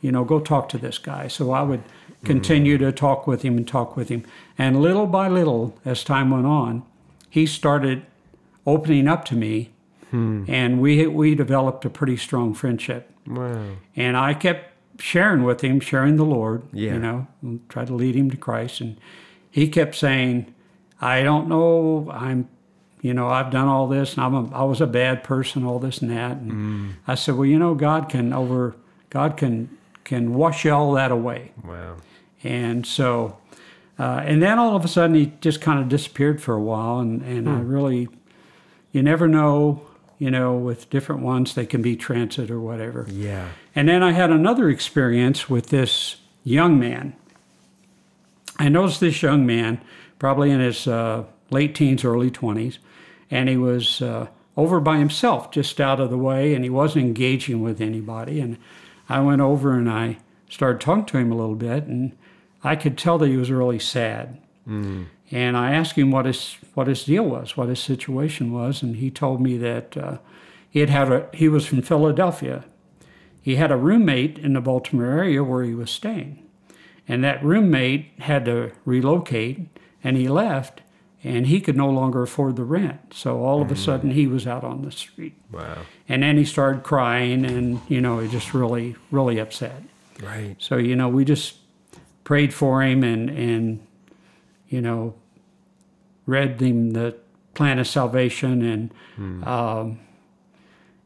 you 0.00 0.12
know, 0.12 0.24
go 0.24 0.38
talk 0.40 0.68
to 0.70 0.78
this 0.78 0.98
guy. 0.98 1.28
So 1.28 1.52
I 1.52 1.62
would 1.62 1.82
Mm-hmm. 2.24 2.32
continue 2.32 2.78
to 2.78 2.92
talk 2.92 3.26
with 3.26 3.42
him 3.42 3.56
and 3.56 3.66
talk 3.68 3.96
with 3.96 4.08
him. 4.08 4.24
And 4.58 4.80
little 4.80 5.06
by 5.06 5.28
little, 5.28 5.78
as 5.84 6.04
time 6.04 6.30
went 6.30 6.46
on, 6.46 6.82
he 7.30 7.46
started 7.46 8.04
opening 8.66 9.08
up 9.08 9.24
to 9.26 9.36
me. 9.36 9.70
Hmm. 10.10 10.44
And 10.48 10.80
we, 10.80 11.06
we 11.06 11.34
developed 11.34 11.84
a 11.84 11.90
pretty 11.90 12.16
strong 12.16 12.54
friendship. 12.54 13.10
Wow. 13.26 13.76
And 13.96 14.16
I 14.16 14.34
kept 14.34 14.70
sharing 15.00 15.42
with 15.42 15.60
him, 15.60 15.80
sharing 15.80 16.16
the 16.16 16.24
Lord, 16.24 16.62
Yeah. 16.72 16.92
you 16.94 16.98
know, 17.00 17.26
try 17.68 17.84
to 17.84 17.94
lead 17.94 18.14
him 18.14 18.30
to 18.30 18.36
Christ. 18.36 18.80
And 18.80 18.96
he 19.50 19.68
kept 19.68 19.94
saying, 19.94 20.54
I 21.00 21.22
don't 21.22 21.48
know, 21.48 22.08
I'm, 22.12 22.48
you 23.02 23.12
know, 23.12 23.28
I've 23.28 23.50
done 23.50 23.66
all 23.66 23.88
this 23.88 24.14
and 24.14 24.24
I'm 24.24 24.34
a, 24.34 24.56
I 24.56 24.62
was 24.64 24.80
a 24.80 24.86
bad 24.86 25.24
person, 25.24 25.64
all 25.64 25.78
this 25.78 25.98
and 25.98 26.10
that. 26.10 26.36
And 26.36 26.52
mm. 26.52 26.92
I 27.06 27.16
said, 27.16 27.34
well, 27.34 27.46
you 27.46 27.58
know, 27.58 27.74
God 27.74 28.08
can 28.08 28.32
over, 28.32 28.76
God 29.10 29.36
can, 29.36 29.68
can 30.04 30.34
wash 30.34 30.64
all 30.66 30.92
that 30.92 31.10
away. 31.10 31.52
Wow. 31.62 31.96
And 32.44 32.86
so, 32.86 33.38
uh, 33.98 34.22
and 34.24 34.42
then 34.42 34.58
all 34.58 34.76
of 34.76 34.84
a 34.84 34.88
sudden 34.88 35.16
he 35.16 35.32
just 35.40 35.60
kind 35.60 35.80
of 35.80 35.88
disappeared 35.88 36.42
for 36.42 36.54
a 36.54 36.60
while. 36.60 37.00
And, 37.00 37.22
and 37.22 37.48
I 37.48 37.58
really, 37.60 38.08
you 38.92 39.02
never 39.02 39.26
know, 39.26 39.86
you 40.18 40.30
know, 40.30 40.54
with 40.54 40.90
different 40.90 41.22
ones, 41.22 41.54
they 41.54 41.66
can 41.66 41.82
be 41.82 41.96
transit 41.96 42.50
or 42.50 42.60
whatever. 42.60 43.06
Yeah. 43.10 43.48
And 43.74 43.88
then 43.88 44.02
I 44.02 44.12
had 44.12 44.30
another 44.30 44.68
experience 44.68 45.50
with 45.50 45.68
this 45.68 46.16
young 46.44 46.78
man. 46.78 47.16
I 48.58 48.68
noticed 48.68 49.00
this 49.00 49.22
young 49.22 49.44
man, 49.44 49.80
probably 50.18 50.50
in 50.50 50.60
his 50.60 50.86
uh, 50.86 51.24
late 51.50 51.74
teens, 51.74 52.04
early 52.04 52.30
20s, 52.30 52.78
and 53.30 53.48
he 53.48 53.56
was 53.56 54.00
uh, 54.00 54.28
over 54.56 54.80
by 54.80 54.98
himself, 54.98 55.50
just 55.50 55.80
out 55.80 56.00
of 56.00 56.10
the 56.10 56.18
way, 56.18 56.54
and 56.54 56.62
he 56.62 56.70
wasn't 56.70 57.04
engaging 57.04 57.62
with 57.62 57.80
anybody. 57.80 58.40
And 58.40 58.58
I 59.08 59.20
went 59.20 59.40
over 59.40 59.72
and 59.72 59.90
I 59.90 60.18
started 60.48 60.80
talking 60.80 61.06
to 61.06 61.18
him 61.18 61.32
a 61.32 61.36
little 61.36 61.56
bit, 61.56 61.84
and 61.84 62.16
I 62.64 62.74
could 62.76 62.98
tell 62.98 63.18
that 63.18 63.28
he 63.28 63.36
was 63.36 63.50
really 63.50 63.78
sad. 63.78 64.38
And 65.30 65.56
I 65.56 65.72
asked 65.72 65.96
him 65.96 66.10
what 66.10 66.24
his 66.24 66.56
what 66.74 66.86
his 66.86 67.04
deal 67.04 67.24
was, 67.24 67.56
what 67.56 67.68
his 67.68 67.80
situation 67.80 68.52
was, 68.52 68.82
and 68.82 68.96
he 68.96 69.10
told 69.10 69.40
me 69.40 69.56
that 69.58 69.96
uh, 69.96 70.18
he 70.70 70.80
had 70.80 70.90
had 70.90 71.12
a 71.12 71.28
he 71.32 71.48
was 71.48 71.66
from 71.66 71.82
Philadelphia, 71.82 72.64
he 73.40 73.56
had 73.56 73.70
a 73.70 73.76
roommate 73.76 74.38
in 74.38 74.54
the 74.54 74.60
Baltimore 74.60 75.06
area 75.06 75.44
where 75.44 75.62
he 75.64 75.74
was 75.74 75.90
staying. 75.90 76.42
And 77.06 77.22
that 77.22 77.44
roommate 77.44 78.18
had 78.20 78.46
to 78.46 78.72
relocate 78.86 79.68
and 80.02 80.16
he 80.16 80.28
left 80.28 80.80
and 81.22 81.46
he 81.46 81.60
could 81.60 81.76
no 81.76 81.90
longer 81.90 82.22
afford 82.22 82.56
the 82.56 82.64
rent. 82.64 83.12
So 83.12 83.42
all 83.42 83.60
of 83.60 83.70
a 83.70 83.76
sudden 83.76 84.12
he 84.12 84.26
was 84.26 84.46
out 84.46 84.64
on 84.64 84.82
the 84.82 84.90
street. 84.90 85.34
Wow. 85.50 85.78
And 86.08 86.22
then 86.22 86.36
he 86.38 86.44
started 86.44 86.82
crying 86.82 87.44
and, 87.44 87.80
you 87.88 88.00
know, 88.00 88.18
he 88.18 88.28
just 88.28 88.54
really, 88.54 88.96
really 89.10 89.38
upset. 89.38 89.82
Right. 90.22 90.56
So, 90.58 90.76
you 90.76 90.96
know, 90.96 91.08
we 91.08 91.24
just 91.24 91.56
prayed 92.24 92.52
for 92.54 92.82
him 92.82 93.02
and, 93.04 93.28
and 93.30 93.86
you 94.68 94.80
know, 94.80 95.14
read 96.26 96.60
him 96.60 96.92
the 96.92 97.14
plan 97.54 97.78
of 97.78 97.86
salvation 97.86 98.62
and 98.62 99.46
um, 99.46 100.00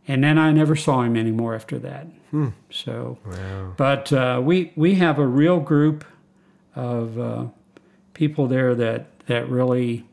and 0.07 0.25
then 0.25 0.39
I 0.39 0.51
never 0.53 0.75
saw 0.77 1.03
him 1.03 1.17
anymore 1.17 1.55
after 1.55 1.79
that. 1.81 2.07
So, 2.71 3.19
Wow. 3.27 3.75
but 3.77 4.13
uh, 4.13 4.41
we 4.43 4.73
we 4.77 4.95
have 4.97 5.19
a 5.19 5.27
real 5.27 5.61
group 5.61 6.05
of 6.75 7.19
uh, 7.19 7.47
people 8.15 8.47
there 8.47 8.75
that 8.75 9.07
that 9.27 9.49
really 9.51 10.07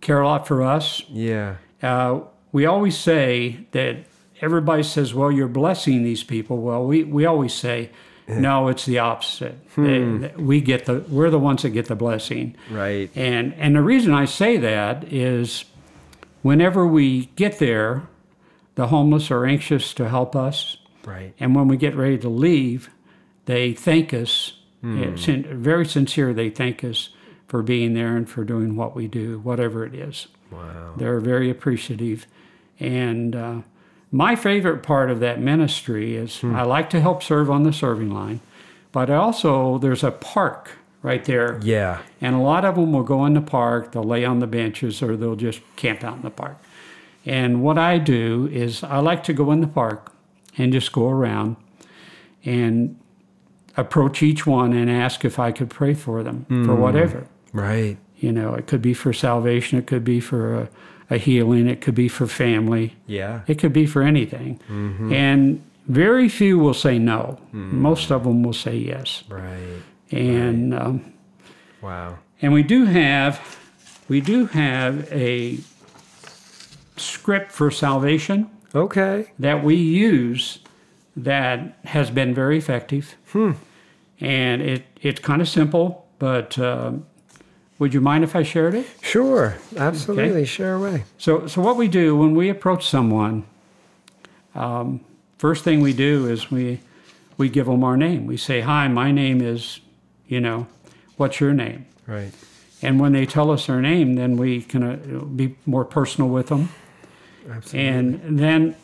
care 0.00 0.20
a 0.20 0.26
lot 0.26 0.46
for 0.46 0.62
us. 0.62 1.02
Yeah. 1.08 1.56
Uh, 1.82 2.20
we 2.52 2.66
always 2.66 2.96
say 2.98 3.66
that 3.72 4.04
everybody 4.40 4.82
says, 4.82 5.14
"Well, 5.14 5.30
you're 5.32 5.48
blessing 5.48 6.02
these 6.02 6.22
people." 6.24 6.58
Well, 6.58 6.84
we 6.86 7.04
we 7.04 7.24
always 7.26 7.52
say, 7.54 7.90
"No, 8.28 8.68
it's 8.68 8.86
the 8.86 8.98
opposite. 8.98 9.56
They- 9.76 10.32
we 10.36 10.60
get 10.60 10.86
the 10.86 11.04
we're 11.08 11.30
the 11.30 11.38
ones 11.38 11.62
that 11.62 11.70
get 11.70 11.86
the 11.86 11.94
blessing." 11.96 12.54
Right. 12.70 13.10
And 13.14 13.54
and 13.54 13.74
the 13.76 13.82
reason 13.82 14.12
I 14.14 14.24
say 14.24 14.56
that 14.56 15.12
is, 15.12 15.64
whenever 16.42 16.86
we 16.86 17.26
get 17.36 17.58
there, 17.58 18.02
the 18.76 18.88
homeless 18.88 19.30
are 19.30 19.44
anxious 19.46 19.94
to 19.94 20.08
help 20.08 20.34
us, 20.34 20.76
Right. 21.04 21.34
and 21.38 21.54
when 21.54 21.68
we 21.68 21.76
get 21.76 21.94
ready 21.94 22.18
to 22.18 22.28
leave, 22.28 22.90
they 23.46 23.72
thank 23.72 24.12
us. 24.14 24.54
It's 24.86 25.28
in- 25.28 25.44
very 25.62 25.86
sincere. 25.86 26.34
They 26.34 26.50
thank 26.50 26.84
us 26.84 27.08
for 27.48 27.62
being 27.62 27.94
there 27.94 28.16
and 28.18 28.28
for 28.28 28.44
doing 28.44 28.76
what 28.76 28.94
we 28.94 29.06
do, 29.08 29.38
whatever 29.38 29.86
it 29.86 29.94
is. 29.94 30.26
Wow. 30.50 30.92
They're 30.98 31.20
very 31.20 31.48
appreciative. 31.48 32.26
And 32.78 33.34
uh, 33.34 33.56
my 34.14 34.36
favorite 34.36 34.84
part 34.84 35.10
of 35.10 35.18
that 35.18 35.40
ministry 35.40 36.14
is 36.14 36.38
hmm. 36.38 36.54
I 36.54 36.62
like 36.62 36.88
to 36.90 37.00
help 37.00 37.20
serve 37.20 37.50
on 37.50 37.64
the 37.64 37.72
serving 37.72 38.14
line, 38.14 38.40
but 38.92 39.10
also 39.10 39.76
there's 39.78 40.04
a 40.04 40.12
park 40.12 40.70
right 41.02 41.24
there. 41.24 41.58
Yeah. 41.64 42.00
And 42.20 42.36
a 42.36 42.38
lot 42.38 42.64
of 42.64 42.76
them 42.76 42.92
will 42.92 43.02
go 43.02 43.26
in 43.26 43.34
the 43.34 43.40
park, 43.40 43.90
they'll 43.90 44.04
lay 44.04 44.24
on 44.24 44.38
the 44.38 44.46
benches, 44.46 45.02
or 45.02 45.16
they'll 45.16 45.34
just 45.34 45.60
camp 45.74 46.04
out 46.04 46.14
in 46.14 46.22
the 46.22 46.30
park. 46.30 46.56
And 47.26 47.60
what 47.60 47.76
I 47.76 47.98
do 47.98 48.48
is 48.52 48.84
I 48.84 49.00
like 49.00 49.24
to 49.24 49.32
go 49.32 49.50
in 49.50 49.60
the 49.60 49.66
park 49.66 50.12
and 50.56 50.72
just 50.72 50.92
go 50.92 51.08
around 51.08 51.56
and 52.44 52.96
approach 53.76 54.22
each 54.22 54.46
one 54.46 54.72
and 54.72 54.88
ask 54.88 55.24
if 55.24 55.40
I 55.40 55.50
could 55.50 55.70
pray 55.70 55.92
for 55.92 56.22
them 56.22 56.44
for 56.48 56.54
hmm. 56.54 56.80
whatever. 56.80 57.26
Right. 57.52 57.96
You 58.18 58.30
know, 58.30 58.54
it 58.54 58.68
could 58.68 58.80
be 58.80 58.94
for 58.94 59.12
salvation, 59.12 59.76
it 59.76 59.88
could 59.88 60.04
be 60.04 60.20
for 60.20 60.54
a, 60.54 60.68
a 61.10 61.16
healing, 61.18 61.68
it 61.68 61.80
could 61.80 61.94
be 61.94 62.08
for 62.08 62.26
family, 62.26 62.94
Yeah. 63.06 63.40
it 63.46 63.58
could 63.58 63.72
be 63.72 63.86
for 63.86 64.02
anything. 64.02 64.58
Mm-hmm. 64.68 65.12
And 65.12 65.62
very 65.86 66.28
few 66.28 66.58
will 66.58 66.74
say 66.74 66.98
no. 66.98 67.38
Most 67.52 68.10
of 68.10 68.24
them 68.24 68.42
will 68.42 68.54
say 68.54 68.76
yes. 68.76 69.22
Right. 69.28 69.82
And 70.10 70.72
um, 70.74 71.12
Wow. 71.82 72.18
and 72.40 72.52
we 72.52 72.62
do 72.62 72.84
have 72.86 73.58
we 74.08 74.20
do 74.20 74.46
have 74.46 75.10
a 75.12 75.58
script 76.96 77.52
for 77.52 77.70
salvation 77.70 78.48
Okay. 78.74 79.26
that 79.38 79.62
we 79.64 79.74
use 79.76 80.58
that 81.16 81.78
has 81.84 82.10
been 82.10 82.34
very 82.34 82.58
effective. 82.58 83.14
Hmm. 83.32 83.52
And 84.20 84.62
it 84.62 84.84
it's 85.02 85.20
kind 85.20 85.42
of 85.42 85.48
simple, 85.48 86.06
but 86.18 86.58
um, 86.58 87.04
would 87.84 87.92
you 87.92 88.00
mind 88.00 88.24
if 88.24 88.34
I 88.34 88.42
shared 88.42 88.74
it? 88.74 88.86
Sure. 89.02 89.58
Absolutely. 89.76 90.46
Share 90.46 90.76
away. 90.76 91.04
So, 91.18 91.46
so 91.46 91.60
what 91.60 91.76
we 91.76 91.86
do 91.86 92.16
when 92.16 92.34
we 92.34 92.48
approach 92.48 92.88
someone, 92.88 93.44
um, 94.54 95.04
first 95.36 95.64
thing 95.64 95.82
we 95.82 95.92
do 95.92 96.26
is 96.26 96.50
we 96.50 96.80
we 97.36 97.50
give 97.50 97.66
them 97.66 97.84
our 97.84 97.98
name. 97.98 98.24
We 98.24 98.38
say, 98.38 98.62
"Hi, 98.62 98.88
my 98.88 99.12
name 99.12 99.42
is," 99.42 99.80
you 100.26 100.40
know, 100.40 100.66
"What's 101.18 101.40
your 101.40 101.52
name?" 101.52 101.84
Right. 102.06 102.32
And 102.80 102.98
when 102.98 103.12
they 103.12 103.26
tell 103.26 103.50
us 103.50 103.66
their 103.66 103.82
name, 103.82 104.14
then 104.14 104.38
we 104.38 104.62
can 104.62 104.82
uh, 104.82 104.96
be 105.26 105.54
more 105.66 105.84
personal 105.84 106.30
with 106.30 106.46
them. 106.46 106.70
Absolutely. 107.50 107.86
And 107.86 108.38
then, 108.38 108.76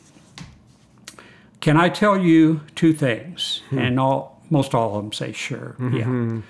can 1.61 1.79
I 1.79 1.89
tell 1.89 2.19
you 2.19 2.61
two 2.75 2.93
things? 2.93 3.63
And 3.71 3.99
all 3.99 4.43
most 4.51 4.75
all 4.75 4.95
of 4.95 5.05
them 5.05 5.13
say, 5.15 5.33
"Sure, 5.33 5.75
yeah." 5.81 6.43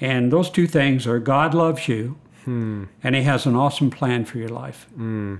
And 0.00 0.32
those 0.32 0.50
two 0.50 0.66
things 0.66 1.06
are 1.06 1.18
God 1.18 1.54
loves 1.54 1.88
you, 1.88 2.18
hmm. 2.44 2.84
and 3.02 3.14
He 3.14 3.22
has 3.22 3.46
an 3.46 3.56
awesome 3.56 3.90
plan 3.90 4.24
for 4.24 4.38
your 4.38 4.48
life. 4.48 4.86
Hmm. 4.94 5.36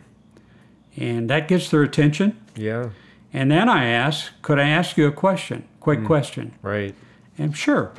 And 0.96 1.30
that 1.30 1.48
gets 1.48 1.70
their 1.70 1.82
attention. 1.82 2.38
yeah. 2.54 2.90
And 3.30 3.50
then 3.50 3.68
I 3.68 3.84
ask, 3.84 4.32
could 4.40 4.58
I 4.58 4.68
ask 4.70 4.96
you 4.96 5.06
a 5.06 5.12
question? 5.12 5.68
Quick 5.80 6.00
hmm. 6.00 6.06
question. 6.06 6.54
Right. 6.62 6.94
And 7.36 7.56
sure, 7.56 7.92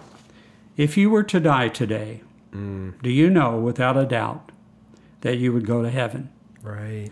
if 0.76 0.98
you 0.98 1.10
were 1.10 1.24
to 1.24 1.40
die 1.40 1.70
today, 1.70 2.22
do 2.52 3.10
you 3.10 3.30
know 3.30 3.60
without 3.60 3.96
a 3.98 4.06
doubt 4.06 4.52
that 5.22 5.38
you 5.38 5.54
would 5.54 5.66
go 5.66 5.84
to 5.84 5.90
heaven? 5.90 6.30
Right. 6.62 7.10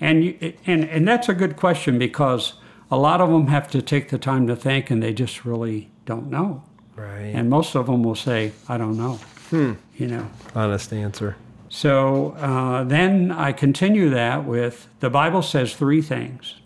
And, 0.00 0.24
you, 0.24 0.54
and, 0.66 0.84
and 0.84 1.06
that's 1.06 1.28
a 1.28 1.34
good 1.34 1.56
question 1.56 1.98
because 1.98 2.54
a 2.90 2.96
lot 2.96 3.20
of 3.20 3.30
them 3.30 3.48
have 3.48 3.70
to 3.70 3.82
take 3.82 4.08
the 4.08 4.18
time 4.18 4.46
to 4.46 4.56
think 4.56 4.90
and 4.90 5.02
they 5.02 5.12
just 5.12 5.44
really 5.44 5.90
don't 6.06 6.30
know. 6.30 6.64
Right. 7.00 7.32
And 7.34 7.48
most 7.48 7.74
of 7.74 7.86
them 7.86 8.02
will 8.02 8.14
say, 8.14 8.52
I 8.68 8.78
don't 8.78 8.96
know. 8.96 9.18
You 9.50 10.06
know. 10.06 10.30
Honest 10.54 10.92
answer. 10.92 11.36
So 11.68 12.32
uh, 12.32 12.84
then 12.84 13.30
I 13.30 13.52
continue 13.52 14.10
that 14.10 14.44
with 14.44 14.88
the 15.00 15.10
Bible 15.10 15.42
says 15.42 15.74
three 15.74 16.02
things. 16.02 16.56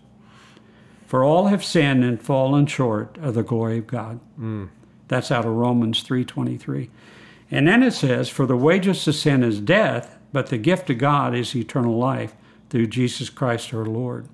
For 1.07 1.23
all 1.23 1.47
have 1.47 1.63
sinned 1.63 2.03
and 2.03 2.21
fallen 2.21 2.65
short 2.65 3.17
of 3.17 3.35
the 3.35 3.43
glory 3.43 3.77
of 3.79 3.87
God. 3.87 4.19
That's 5.07 5.31
out 5.31 5.45
of 5.45 5.53
Romans 5.53 6.03
3:23. 6.03 6.89
And 7.51 7.67
then 7.67 7.83
it 7.83 7.91
says, 7.91 8.29
For 8.29 8.45
the 8.45 8.57
wages 8.57 9.07
of 9.07 9.15
sin 9.15 9.43
is 9.43 9.59
death, 9.59 10.17
but 10.33 10.47
the 10.47 10.57
gift 10.57 10.89
of 10.89 10.97
God 10.97 11.35
is 11.35 11.55
eternal 11.55 11.97
life 11.97 12.33
through 12.69 12.87
Jesus 12.87 13.29
Christ 13.29 13.73
our 13.73 13.85
Lord. 13.85 14.27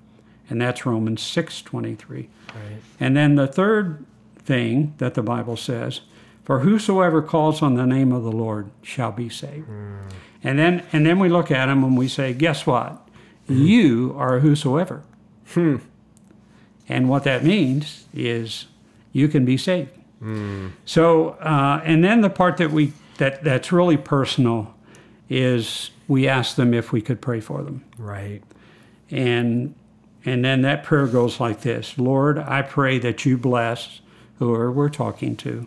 And 0.48 0.60
that's 0.60 0.86
Romans 0.86 1.22
6 1.22 1.62
23. 1.62 2.28
Right. 2.48 2.62
And 2.98 3.16
then 3.16 3.34
the 3.34 3.46
third 3.46 4.04
thing 4.44 4.94
that 4.98 5.14
the 5.14 5.22
Bible 5.22 5.56
says, 5.56 6.00
For 6.44 6.60
whosoever 6.60 7.22
calls 7.22 7.62
on 7.62 7.74
the 7.74 7.86
name 7.86 8.12
of 8.12 8.22
the 8.24 8.32
Lord 8.32 8.70
shall 8.82 9.12
be 9.12 9.28
saved. 9.28 9.66
Hmm. 9.66 9.96
And 10.44 10.58
then 10.58 10.84
and 10.92 11.06
then 11.06 11.18
we 11.18 11.28
look 11.28 11.50
at 11.50 11.68
him 11.68 11.84
and 11.84 11.96
we 11.96 12.08
say, 12.08 12.32
Guess 12.34 12.66
what? 12.66 13.06
Hmm. 13.46 13.62
You 13.64 14.14
are 14.16 14.40
whosoever. 14.40 15.02
Hmm. 15.52 15.76
And 16.88 17.08
what 17.08 17.24
that 17.24 17.44
means 17.44 18.06
is 18.12 18.66
you 19.12 19.28
can 19.28 19.44
be 19.44 19.56
saved. 19.56 19.90
So, 20.84 21.30
uh, 21.40 21.80
and 21.84 22.04
then 22.04 22.20
the 22.20 22.30
part 22.30 22.56
that 22.58 22.70
we 22.70 22.92
that 23.18 23.42
that's 23.42 23.72
really 23.72 23.96
personal 23.96 24.72
is 25.28 25.90
we 26.06 26.28
ask 26.28 26.54
them 26.54 26.72
if 26.72 26.92
we 26.92 27.00
could 27.00 27.20
pray 27.20 27.40
for 27.40 27.62
them, 27.64 27.84
Right. 27.98 28.40
and 29.10 29.74
and 30.24 30.44
then 30.44 30.62
that 30.62 30.84
prayer 30.84 31.08
goes 31.08 31.40
like 31.40 31.62
this: 31.62 31.98
Lord, 31.98 32.38
I 32.38 32.62
pray 32.62 32.98
that 33.00 33.24
you 33.26 33.36
bless 33.36 34.00
whoever 34.46 34.70
we're 34.72 34.88
talking 34.88 35.36
to, 35.36 35.66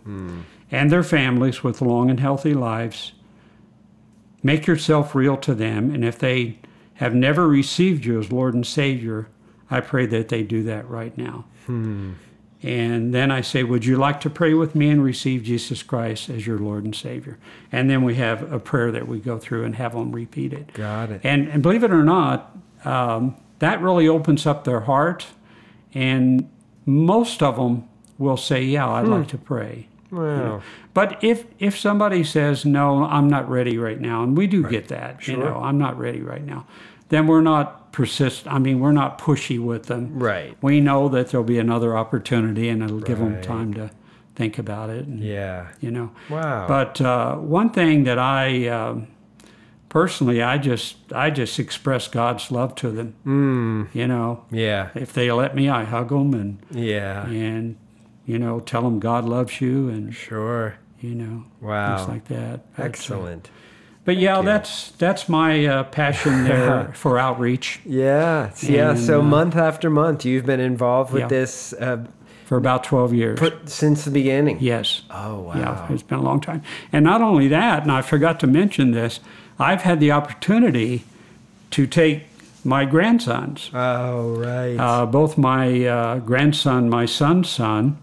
and 0.71 0.91
their 0.91 1.03
families 1.03 1.63
with 1.63 1.81
long 1.81 2.09
and 2.09 2.19
healthy 2.19 2.53
lives. 2.53 3.13
Make 4.43 4.67
yourself 4.67 5.15
real 5.15 5.37
to 5.37 5.55
them, 5.55 5.89
and 5.93 6.05
if 6.05 6.19
they 6.19 6.59
have 6.95 7.15
never 7.15 7.47
received 7.47 8.05
you 8.05 8.19
as 8.19 8.31
Lord 8.31 8.53
and 8.53 8.65
Savior, 8.65 9.27
I 9.69 9.81
pray 9.81 10.05
that 10.05 10.29
they 10.29 10.43
do 10.43 10.63
that 10.63 10.87
right 10.89 11.17
now. 11.17 11.45
And 12.63 13.13
then 13.13 13.31
I 13.31 13.41
say, 13.41 13.63
Would 13.63 13.85
you 13.85 13.97
like 13.97 14.19
to 14.21 14.29
pray 14.29 14.53
with 14.53 14.75
me 14.75 14.89
and 14.89 15.03
receive 15.03 15.43
Jesus 15.43 15.83
Christ 15.83 16.29
as 16.29 16.47
your 16.47 16.57
Lord 16.57 16.83
and 16.83 16.95
Savior? 16.95 17.37
And 17.71 17.89
then 17.89 18.03
we 18.03 18.15
have 18.15 18.51
a 18.51 18.59
prayer 18.59 18.91
that 18.91 19.07
we 19.07 19.19
go 19.19 19.37
through 19.37 19.65
and 19.65 19.75
have 19.75 19.93
them 19.93 20.11
repeat 20.11 20.53
it. 20.53 20.73
Got 20.73 21.11
it. 21.11 21.21
And, 21.23 21.47
and 21.47 21.61
believe 21.61 21.83
it 21.83 21.91
or 21.91 22.03
not, 22.03 22.55
um, 22.83 23.35
that 23.59 23.81
really 23.81 24.07
opens 24.07 24.45
up 24.45 24.63
their 24.63 24.81
heart. 24.81 25.27
And 25.93 26.49
most 26.85 27.43
of 27.43 27.55
them 27.55 27.87
will 28.17 28.37
say, 28.37 28.63
Yeah, 28.63 28.89
I'd 28.89 29.07
like 29.07 29.27
to 29.29 29.37
pray. 29.37 29.87
Wow. 30.11 30.61
But 30.93 31.21
if 31.23 31.45
if 31.59 31.77
somebody 31.77 32.23
says 32.23 32.65
no, 32.65 33.03
I'm 33.03 33.27
not 33.27 33.49
ready 33.49 33.77
right 33.77 33.99
now, 33.99 34.23
and 34.23 34.37
we 34.37 34.47
do 34.47 34.63
get 34.69 34.87
that, 34.89 35.27
you 35.27 35.35
know, 35.37 35.57
I'm 35.57 35.77
not 35.77 35.97
ready 35.97 36.21
right 36.21 36.43
now, 36.43 36.65
then 37.09 37.27
we're 37.27 37.41
not 37.41 37.91
persist. 37.91 38.47
I 38.47 38.59
mean, 38.59 38.79
we're 38.79 38.91
not 38.93 39.19
pushy 39.19 39.59
with 39.59 39.87
them. 39.87 40.17
Right. 40.19 40.55
We 40.61 40.79
know 40.79 41.09
that 41.09 41.29
there'll 41.29 41.43
be 41.45 41.59
another 41.59 41.97
opportunity, 41.97 42.69
and 42.69 42.81
it'll 42.83 42.99
give 42.99 43.19
them 43.19 43.41
time 43.41 43.73
to 43.75 43.91
think 44.35 44.57
about 44.59 44.89
it. 44.89 45.05
And, 45.05 45.19
Yeah. 45.21 45.67
You 45.81 45.91
know. 45.91 46.11
Wow. 46.29 46.67
But 46.67 47.01
uh, 47.01 47.35
one 47.37 47.69
thing 47.71 48.03
that 48.05 48.19
I 48.19 48.67
um, 48.67 49.07
personally, 49.89 50.41
I 50.41 50.57
just 50.57 50.97
I 51.13 51.29
just 51.29 51.59
express 51.59 52.07
God's 52.07 52.51
love 52.51 52.75
to 52.75 52.91
them. 52.91 53.15
Mm. 53.25 53.87
You 53.93 54.07
know, 54.07 54.45
Yeah. 54.51 54.89
if 54.95 55.13
they 55.13 55.31
let 55.31 55.55
me, 55.55 55.67
I 55.69 55.83
hug 55.83 56.09
them 56.09 56.33
and 56.33 56.57
Yeah. 56.71 57.25
and 57.27 57.77
you 58.25 58.39
know 58.39 58.59
tell 58.59 58.81
them 58.81 58.99
God 58.99 59.25
loves 59.25 59.61
you 59.61 59.89
and 59.89 60.13
Sure. 60.13 60.75
you 60.99 61.15
know 61.15 61.43
Wow. 61.61 61.97
things 61.97 62.09
like 62.09 62.25
that. 62.29 62.61
But, 62.75 62.81
uh, 62.83 62.85
Excellent. 62.85 63.49
but 64.03 64.17
yeah, 64.17 64.39
you. 64.39 64.45
that's 64.45 64.91
that's 64.91 65.27
my 65.29 65.65
uh, 65.65 65.83
passion 65.83 66.43
there 66.45 66.91
for 66.95 67.17
outreach 67.19 67.79
Yeah. 67.85 68.51
Yeah. 68.61 68.95
So 68.95 69.19
uh, 69.19 69.23
month 69.23 69.55
after 69.55 69.89
month, 69.89 70.25
you've 70.25 70.45
been 70.45 70.59
involved 70.59 71.11
with 71.13 71.21
Yeah. 71.21 71.27
this 71.27 71.73
uh, 71.73 72.05
for 72.45 72.57
about 72.57 72.83
twelve 72.83 73.13
years. 73.13 73.39
put, 73.39 73.69
since 73.69 74.05
the 74.05 74.11
beginning. 74.11 74.57
yes. 74.59 75.01
Oh 75.09 75.39
wow. 75.41 75.55
Yeah, 75.57 75.93
it's 75.93 76.03
been 76.03 76.19
a 76.19 76.23
long 76.23 76.39
time. 76.41 76.61
And 76.91 77.03
not 77.03 77.21
only 77.21 77.47
that, 77.49 77.83
and 77.83 77.91
I 77.91 78.01
forgot 78.03 78.39
to 78.41 78.47
mention 78.47 78.91
this, 78.91 79.19
I've 79.59 79.81
had 79.81 79.99
the 79.99 80.11
opportunity 80.11 81.03
to 81.71 81.87
take 81.87 82.23
my 82.63 82.85
grandsons, 82.85 83.69
Oh 83.73 84.35
right. 84.37 84.75
uh, 84.77 85.05
both 85.05 85.37
my 85.37 85.85
uh, 85.85 86.19
grandson, 86.19 86.89
my 86.89 87.05
son's 87.05 87.47
son, 87.49 87.97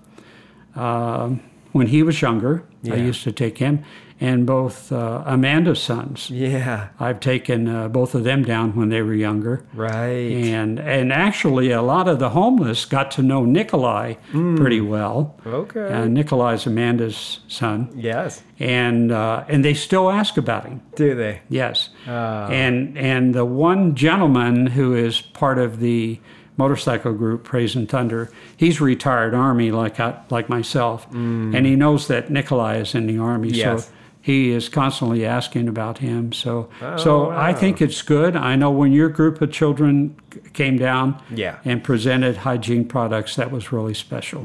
uh, 0.77 1.31
when 1.73 1.87
he 1.89 2.03
was 2.03 2.21
younger, 2.21 2.65
I 2.91 2.97
used 2.97 3.23
to 3.25 3.33
take 3.33 3.59
him, 3.59 3.85
and 4.21 4.45
both 4.47 4.93
uh, 4.93 5.23
Amanda's 5.27 5.81
sons. 5.83 6.31
yeah. 6.31 6.89
I've 7.01 7.19
taken 7.19 7.67
uh, 7.69 7.89
both 7.89 8.15
of 8.15 8.25
them 8.25 8.45
down 8.45 8.77
when 8.77 8.89
they 8.89 9.03
were 9.03 9.15
younger. 9.15 9.65
Right. 9.75 10.31
And, 10.33 10.79
and 10.79 11.13
actually, 11.13 11.71
a 11.73 11.81
lot 11.83 12.09
of 12.09 12.19
the 12.19 12.31
homeless 12.31 12.85
got 12.85 13.11
to 13.13 13.23
know 13.23 13.45
Nikolai 13.45 14.15
pretty 14.33 14.81
well. 14.81 15.35
okay. 15.47 15.93
Uh, 15.93 16.05
Nikolai's 16.07 16.67
Amanda's 16.67 17.41
son 17.49 17.89
yes. 17.97 18.43
and 18.61 19.11
uh, 19.13 19.45
and 19.49 19.65
they 19.65 19.75
still 19.75 20.11
ask 20.11 20.37
about 20.37 20.67
him. 20.67 20.83
Do 20.95 21.15
they? 21.15 21.41
Yes, 21.49 21.89
Ah. 22.07 22.49
and 22.49 22.97
and 22.99 23.35
the 23.35 23.45
one 23.47 23.95
gentleman 23.95 24.67
who 24.67 24.95
is 24.95 25.21
part 25.21 25.59
of 25.59 25.81
the 25.81 26.21
motorcycle 26.57 27.13
group 27.15 27.45
Praise 27.45 27.75
and 27.75 27.89
Thunder, 27.89 28.31
he's 28.57 28.81
retired 28.81 29.35
Army 29.35 29.71
like 29.71 29.99
I, 30.01 30.19
like 30.31 30.49
myself, 30.49 31.07
and 31.13 31.65
he 31.67 31.77
knows 31.77 32.09
that 32.09 32.31
Nikolai 32.31 32.77
is 32.79 32.95
in 32.95 33.07
the 33.07 33.19
Army, 33.19 33.51
Mm. 33.51 33.57
Yes. 33.57 33.87
so 33.87 33.93
he 34.21 34.51
is 34.53 34.69
constantly 34.69 35.27
asking 35.27 35.67
about 35.67 35.99
him. 35.99 36.33
So 36.33 36.69
Oh, 36.81 36.97
so 36.97 37.31
I 37.31 37.53
think 37.53 37.83
it's 37.83 38.03
good. 38.03 38.37
I 38.37 38.55
know 38.55 38.71
when 38.71 38.93
your 38.93 39.09
group 39.09 39.41
of 39.43 39.51
children 39.51 40.15
came 40.53 40.79
down 40.79 41.21
Yeah. 41.35 41.57
and 41.65 41.83
presented 41.83 42.37
hygiene 42.37 42.85
products, 42.85 43.35
that 43.35 43.51
was 43.51 43.73
really 43.73 43.95
special. 43.95 44.41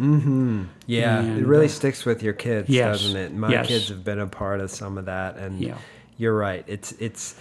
Yeah. 0.88 1.20
And, 1.20 1.39
it 1.39 1.46
really 1.46 1.65
uh, 1.65 1.70
sticks 1.70 2.06
with 2.06 2.24
your 2.24 2.34
kids, 2.34 2.70
yes, 2.70 3.02
doesn't 3.04 3.17
it? 3.17 3.34
My 3.36 3.52
yes. 3.52 3.67
kids 3.67 3.89
have 3.89 4.04
been 4.04 4.20
a 4.20 4.26
part 4.28 4.62
of 4.62 4.72
some 4.72 4.98
of 4.98 5.06
that, 5.06 5.38
and 5.38 5.60
Yeah. 5.62 5.76
you're 6.17 6.36
right. 6.36 6.63
It's 6.67 6.93
it's 6.93 7.36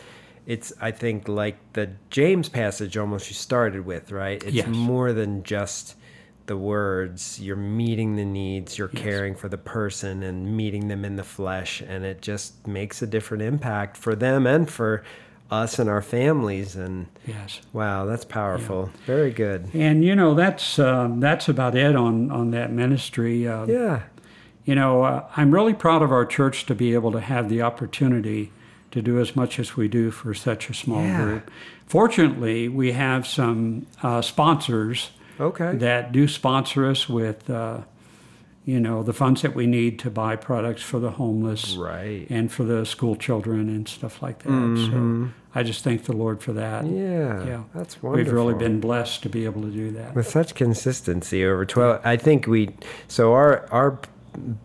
it's 0.46 0.72
I 0.80 0.90
think 0.92 1.28
like 1.28 1.56
the 1.72 1.90
James 2.10 2.48
passage 2.48 2.96
almost 2.96 3.28
you 3.28 3.34
started 3.34 3.84
with, 3.84 4.12
right? 4.12 4.42
It's 4.42 4.52
Yes. 4.54 4.68
more 4.68 5.12
than 5.12 5.42
just 5.42 5.96
the 6.46 6.56
words. 6.56 7.40
You're 7.40 7.56
meeting 7.56 8.14
the 8.14 8.24
needs. 8.24 8.78
You're 8.78 8.86
caring 8.88 9.34
for 9.34 9.48
the 9.48 9.58
person 9.58 10.22
and 10.22 10.56
meeting 10.56 10.86
them 10.88 11.04
in 11.04 11.16
the 11.16 11.24
flesh, 11.24 11.82
and 11.86 12.04
it 12.04 12.22
just 12.22 12.66
makes 12.66 13.02
a 13.02 13.06
different 13.06 13.42
impact 13.42 13.96
for 13.96 14.14
them 14.14 14.46
and 14.46 14.70
for 14.70 15.02
us 15.50 15.78
and 15.80 15.90
our 15.90 16.02
families. 16.02 16.76
And 16.76 17.06
Yes. 17.26 17.60
wow, 17.72 18.04
that's 18.04 18.24
powerful. 18.24 18.90
Very 19.06 19.32
good. 19.32 19.68
And 19.74 20.04
you 20.04 20.14
know 20.14 20.34
that's 20.34 20.78
um, 20.78 21.18
that's 21.18 21.48
about 21.48 21.74
it 21.74 21.96
on 21.96 22.30
on 22.30 22.52
that 22.52 22.72
ministry. 22.72 23.48
Um, 23.48 23.68
Yeah. 23.68 24.02
You 24.64 24.74
know, 24.74 25.02
uh, 25.04 25.24
I'm 25.36 25.52
really 25.52 25.74
proud 25.74 26.02
of 26.02 26.10
our 26.10 26.26
church 26.26 26.66
to 26.66 26.74
be 26.74 26.94
able 26.94 27.12
to 27.12 27.20
have 27.20 27.48
the 27.48 27.62
opportunity 27.62 28.50
to 28.96 29.02
do 29.02 29.20
as 29.20 29.36
much 29.36 29.58
as 29.58 29.76
we 29.76 29.88
do 29.88 30.10
for 30.10 30.32
such 30.34 30.70
a 30.70 30.74
small 30.74 31.02
Yeah. 31.02 31.22
group. 31.22 31.50
Fortunately, 31.86 32.68
we 32.68 32.92
have 32.92 33.26
some 33.26 33.86
uh, 34.02 34.22
sponsors 34.22 35.10
Okay. 35.38 35.76
that 35.76 36.12
do 36.12 36.26
sponsor 36.26 36.86
us 36.86 37.08
with, 37.08 37.48
uh, 37.50 37.78
you 38.64 38.80
know, 38.80 39.02
the 39.02 39.12
funds 39.12 39.42
that 39.42 39.54
we 39.54 39.66
need 39.66 39.98
to 40.00 40.10
buy 40.10 40.34
products 40.34 40.82
for 40.82 40.98
the 40.98 41.10
homeless 41.12 41.76
Right. 41.76 42.26
and 42.30 42.50
for 42.50 42.64
the 42.64 42.84
school 42.86 43.14
children 43.16 43.68
and 43.68 43.86
stuff 43.86 44.22
like 44.22 44.40
that. 44.44 44.48
Mhm. 44.50 44.90
So 44.90 45.32
I 45.54 45.62
just 45.62 45.84
thank 45.84 46.04
the 46.04 46.16
Lord 46.16 46.42
for 46.42 46.52
that. 46.54 46.86
Yeah. 46.86 47.44
Yeah. 47.46 47.60
That's 47.74 48.02
wonderful. 48.02 48.24
We've 48.24 48.32
really 48.32 48.54
been 48.54 48.80
blessed 48.80 49.22
to 49.24 49.28
be 49.28 49.44
able 49.44 49.60
to 49.62 49.70
do 49.70 49.90
that. 49.92 50.14
with 50.16 50.26
such 50.26 50.54
consistency 50.54 51.44
over 51.44 51.64
12 51.66 52.00
i 52.04 52.16
think 52.16 52.46
we 52.46 52.70
so 53.08 53.32
our 53.34 53.66
our 53.70 53.98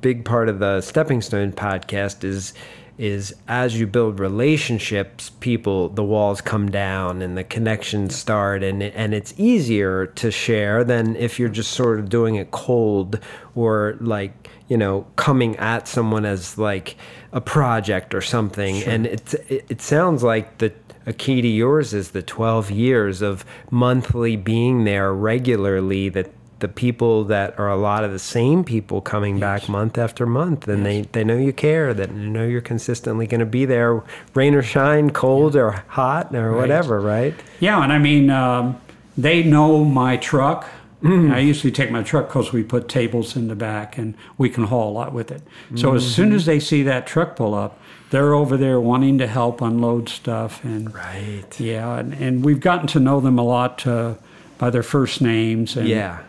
big 0.01 0.25
part 0.25 0.49
of 0.49 0.59
the 0.59 0.81
stepping 0.81 1.21
stone 1.21 1.51
podcast 1.53 2.23
is 2.25 2.53
is 3.01 3.33
as 3.47 3.79
you 3.79 3.87
build 3.87 4.19
relationships 4.19 5.31
people 5.39 5.89
the 5.89 6.03
walls 6.03 6.39
come 6.39 6.69
down 6.69 7.19
and 7.23 7.35
the 7.35 7.43
connections 7.43 8.15
start 8.15 8.61
and 8.61 8.83
and 8.83 9.15
it's 9.15 9.33
easier 9.37 10.05
to 10.05 10.29
share 10.29 10.83
than 10.83 11.15
if 11.15 11.39
you're 11.39 11.49
just 11.49 11.71
sort 11.71 11.99
of 11.99 12.09
doing 12.09 12.35
it 12.35 12.51
cold 12.51 13.19
or 13.55 13.97
like 14.01 14.49
you 14.67 14.77
know 14.77 15.05
coming 15.15 15.55
at 15.57 15.87
someone 15.87 16.25
as 16.25 16.59
like 16.59 16.95
a 17.33 17.41
project 17.41 18.13
or 18.13 18.21
something. 18.21 18.83
And 18.83 19.05
it, 19.07 19.33
it 19.49 19.65
it 19.69 19.81
sounds 19.81 20.23
like 20.23 20.59
the 20.59 20.71
a 21.05 21.13
key 21.13 21.41
to 21.41 21.47
yours 21.47 21.93
is 21.93 22.11
the 22.11 22.21
12 22.21 22.69
years 22.69 23.23
of 23.23 23.43
monthly 23.71 24.35
being 24.35 24.83
there 24.83 25.11
regularly 25.11 26.09
that 26.09 26.29
the 26.61 26.67
people 26.67 27.23
that 27.25 27.57
are 27.59 27.69
a 27.69 27.75
lot 27.75 28.03
of 28.03 28.11
the 28.11 28.19
same 28.19 28.63
people 28.63 29.01
coming 29.01 29.39
back 29.39 29.67
month 29.67 29.97
after 29.97 30.25
month 30.25 30.67
and 30.67 30.85
they, 30.85 31.01
they 31.11 31.23
know 31.23 31.37
you 31.37 31.51
care 31.53 31.93
that 31.93 32.09
you 32.11 32.29
know 32.29 32.45
you're 32.45 32.61
consistently 32.61 33.27
going 33.27 33.39
to 33.39 33.45
be 33.45 33.65
there 33.65 34.01
rain 34.33 34.55
or 34.55 34.61
shine 34.63 35.09
cold 35.09 35.55
or 35.55 35.83
hot 35.89 36.33
or 36.33 36.53
whatever 36.55 36.99
right 37.01 37.35
Yeah, 37.59 37.83
and 37.83 37.91
I 37.91 37.97
mean, 37.97 38.29
um, 38.29 38.79
they 39.17 39.43
know 39.43 39.83
my 39.83 40.17
truck. 40.17 40.69
Mm-hmm. 41.03 41.31
I 41.33 41.39
usually 41.39 41.71
take 41.71 41.89
my 41.91 42.03
truck 42.03 42.27
because 42.27 42.53
we 42.53 42.63
put 42.63 42.87
tables 42.87 43.35
in 43.35 43.47
the 43.47 43.55
back 43.55 43.97
and 43.97 44.13
we 44.37 44.49
can 44.49 44.65
haul 44.65 44.91
a 44.91 44.93
lot 44.93 45.13
with 45.13 45.31
it. 45.31 45.41
So 45.75 45.95
as 45.95 46.03
Mm-hmm. 46.03 46.11
soon 46.11 46.31
as 46.31 46.45
they 46.45 46.59
see 46.59 46.83
that 46.83 47.07
truck 47.07 47.35
pull 47.35 47.53
up, 47.55 47.79
they're 48.11 48.33
over 48.35 48.55
there 48.55 48.79
wanting 48.79 49.17
to 49.17 49.25
help 49.27 49.61
unload 49.61 50.09
stuff. 50.09 50.63
And 50.63 50.93
right 50.93 51.59
yeah, 51.59 51.97
and, 51.97 52.13
and 52.13 52.45
we've 52.45 52.59
gotten 52.59 52.85
to 52.87 52.99
know 52.99 53.19
them 53.19 53.39
a 53.39 53.43
lot 53.43 53.85
uh, 53.87 54.13
by 54.59 54.69
their 54.69 54.83
first 54.83 55.21
names. 55.21 55.75
And, 55.75 55.87
yeah 55.87 56.19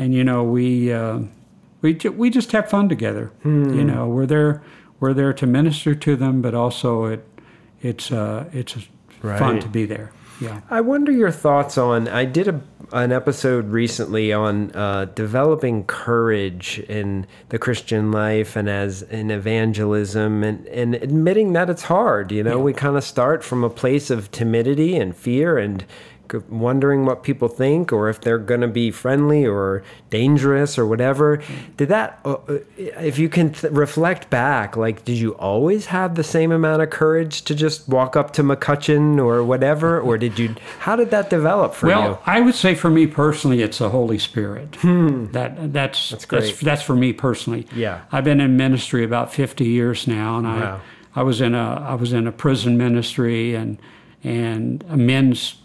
and 0.00 0.14
you 0.14 0.24
know 0.24 0.42
we 0.42 0.92
uh, 0.92 1.20
we 1.82 1.94
ju- 1.94 2.12
we 2.12 2.30
just 2.30 2.52
have 2.52 2.70
fun 2.70 2.88
together. 2.88 3.32
You 3.44 3.84
know, 3.84 4.08
we're 4.08 4.26
there 4.26 4.62
we're 4.98 5.14
there 5.14 5.32
to 5.34 5.46
minister 5.46 5.94
to 5.94 6.16
them, 6.16 6.42
but 6.42 6.54
also 6.54 7.04
it 7.04 7.26
it's 7.82 8.10
uh, 8.10 8.48
it's 8.52 8.76
fun 9.38 9.60
to 9.60 9.68
be 9.68 9.84
there. 9.84 10.12
Yeah. 10.40 10.62
I 10.70 10.80
wonder 10.80 11.12
your 11.12 11.30
thoughts 11.30 11.76
on. 11.76 12.08
I 12.08 12.24
did 12.24 12.48
a, 12.48 12.62
an 12.92 13.12
episode 13.12 13.68
recently 13.68 14.32
on 14.32 14.74
uh, 14.74 15.04
developing 15.14 15.84
courage 15.84 16.78
in 16.88 17.26
the 17.50 17.58
Christian 17.58 18.10
life 18.10 18.56
and 18.56 18.66
as 18.66 19.02
in 19.02 19.30
evangelism 19.30 20.42
and, 20.42 20.66
and 20.68 20.94
admitting 20.94 21.52
that 21.52 21.68
it's 21.68 21.82
hard. 21.82 22.32
You 22.32 22.42
know, 22.42 22.58
we 22.58 22.72
kind 22.72 22.96
of 22.96 23.04
start 23.04 23.44
from 23.44 23.62
a 23.62 23.68
place 23.68 24.08
of 24.08 24.30
timidity 24.30 24.96
and 24.96 25.14
fear 25.14 25.58
and 25.58 25.84
wondering 26.48 27.04
what 27.06 27.22
people 27.22 27.48
think 27.48 27.92
or 27.92 28.08
if 28.08 28.20
they're 28.20 28.38
going 28.38 28.60
to 28.60 28.68
be 28.68 28.90
friendly 28.90 29.46
or 29.46 29.82
dangerous 30.10 30.78
or 30.78 30.86
whatever. 30.86 31.42
Did 31.76 31.88
that, 31.88 32.20
uh, 32.24 32.34
uh, 32.48 32.58
if 32.76 33.18
you 33.18 33.28
can 33.28 33.52
th- 33.52 33.72
reflect 33.72 34.30
back, 34.30 34.76
like, 34.76 35.04
did 35.04 35.18
you 35.18 35.32
always 35.36 35.86
have 35.86 36.14
the 36.14 36.24
same 36.24 36.52
amount 36.52 36.82
of 36.82 36.90
courage 36.90 37.42
to 37.42 37.54
just 37.54 37.88
walk 37.88 38.16
up 38.16 38.32
to 38.34 38.42
McCutcheon 38.42 39.18
or 39.22 39.42
whatever? 39.44 40.00
Or 40.00 40.18
did 40.18 40.38
you, 40.38 40.54
how 40.80 40.96
did 40.96 41.10
that 41.10 41.30
develop 41.30 41.74
for 41.74 41.86
Well, 41.86 42.08
you? 42.10 42.18
I 42.26 42.40
would 42.40 42.54
say 42.54 42.74
for 42.74 42.90
me 42.90 43.06
personally, 43.06 43.62
it's 43.62 43.78
the 43.78 43.90
Holy 43.90 44.18
Spirit. 44.18 44.72
That 44.82 45.72
that's 45.72 46.10
that's, 46.10 46.24
great. 46.24 46.56
that's 46.60 46.82
for 46.82 46.94
me 46.94 47.12
personally. 47.12 47.66
Yeah. 47.74 48.02
I've 48.12 48.24
been 48.24 48.40
in 48.40 48.56
ministry 48.56 49.04
about 49.04 49.32
fifty 49.32 49.64
years 49.66 50.06
now, 50.06 50.38
and 50.38 50.46
Wow. 50.46 50.80
I 51.14 51.20
I 51.20 51.22
was 51.22 51.40
in 51.40 51.54
a 51.54 51.84
I 51.88 51.94
was 51.94 52.12
in 52.12 52.26
a 52.26 52.32
prison 52.32 52.76
ministry 52.76 53.54
and 53.54 53.78
and 54.22 54.84
a 54.88 54.96
men's 54.96 55.56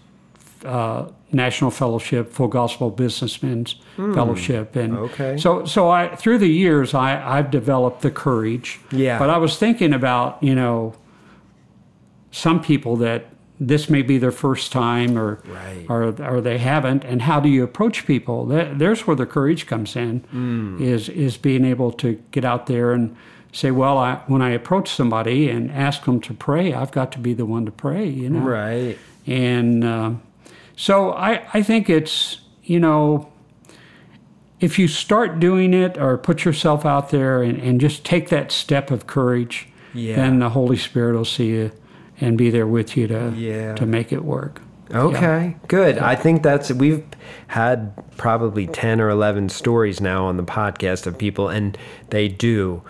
uh, 0.65 1.10
national 1.32 1.71
fellowship, 1.71 2.32
full 2.32 2.47
gospel 2.47 2.89
businessmen's 2.89 3.75
fellowship, 3.95 4.75
and. 4.75 4.97
Okay. 4.97 5.38
so 5.38 5.65
so 5.65 5.89
I 5.89 6.15
through 6.15 6.39
the 6.39 6.49
years 6.49 6.93
I 6.93 7.38
I've 7.38 7.51
developed 7.51 8.01
the 8.01 8.12
courage. 8.12 8.80
Yeah. 8.91 9.19
But 9.19 9.30
I 9.30 9.38
was 9.38 9.58
thinking 9.58 9.93
about 9.93 10.41
you 10.41 10.56
know 10.56 10.93
some 12.32 12.62
people 12.62 12.95
that 12.97 13.25
this 13.60 13.89
may 13.89 14.01
be 14.01 14.17
their 14.17 14.32
first 14.34 14.71
time 14.73 15.17
or 15.17 15.39
Right. 15.47 15.86
or 15.88 16.13
or 16.21 16.41
they 16.41 16.58
haven't 16.58 17.06
and 17.06 17.21
how 17.21 17.39
do 17.39 17.47
you 17.47 17.63
approach 17.63 18.06
people 18.06 18.45
That- 18.47 18.80
there's 18.80 19.08
where 19.08 19.15
the 19.15 19.25
courage 19.25 19.65
comes 19.65 19.95
in 19.95 20.19
Hmm. 20.32 20.78
is 20.82 21.08
is 21.08 21.38
being 21.38 21.63
able 21.63 21.91
to 21.93 22.19
get 22.32 22.43
out 22.43 22.65
there 22.65 22.91
and 22.91 23.15
say 23.54 23.71
well 23.71 23.97
I, 23.97 24.19
when 24.28 24.41
I 24.41 24.49
approach 24.49 24.89
somebody 24.89 25.49
and 25.49 25.71
ask 25.71 26.04
them 26.04 26.19
to 26.21 26.34
pray 26.34 26.73
I've 26.73 26.91
got 26.91 27.13
to 27.13 27.19
be 27.19 27.34
the 27.34 27.45
one 27.45 27.65
to 27.65 27.71
pray 27.71 28.06
you 28.06 28.30
know 28.30 28.41
Right. 28.41 28.97
and 29.25 29.86
um, 29.86 30.21
so 30.75 31.11
I, 31.13 31.45
I 31.53 31.61
think 31.63 31.89
it's, 31.89 32.39
you 32.63 32.79
know, 32.79 33.31
if 34.59 34.79
you 34.79 34.88
start 34.88 35.39
doing 35.39 35.73
it 35.73 35.97
or 35.97 36.17
put 36.17 36.45
yourself 36.45 36.85
out 36.85 37.09
there 37.09 37.43
and, 37.43 37.57
and 37.59 37.79
just 37.79 38.03
take 38.05 38.29
that 38.29 38.51
step 38.51 38.89
of 38.91 39.05
courage, 39.07 39.67
Yeah. 39.93 40.15
then 40.15 40.39
the 40.39 40.49
Holy 40.49 40.77
Spirit 40.77 41.15
will 41.15 41.25
see 41.25 41.47
you 41.47 41.71
and 42.21 42.38
be 42.38 42.49
there 42.49 42.67
with 42.67 42.95
you 42.95 43.07
to, 43.07 43.33
Yeah. 43.35 43.75
to 43.75 43.85
make 43.85 44.11
it 44.13 44.23
work. 44.23 44.61
Okay, 44.93 45.55
good. 45.67 45.97
I 45.97 46.15
think 46.15 46.43
that's 46.43 46.71
we've 46.71 47.03
had 47.47 47.91
probably 48.17 48.67
10 48.67 49.01
or 49.01 49.09
11 49.09 49.49
stories 49.49 49.99
now 49.99 50.25
on 50.25 50.38
the 50.38 50.43
podcast 50.43 51.07
of 51.07 51.17
people 51.17 51.49
and 51.49 51.75
they 52.11 52.27
do 52.27 52.83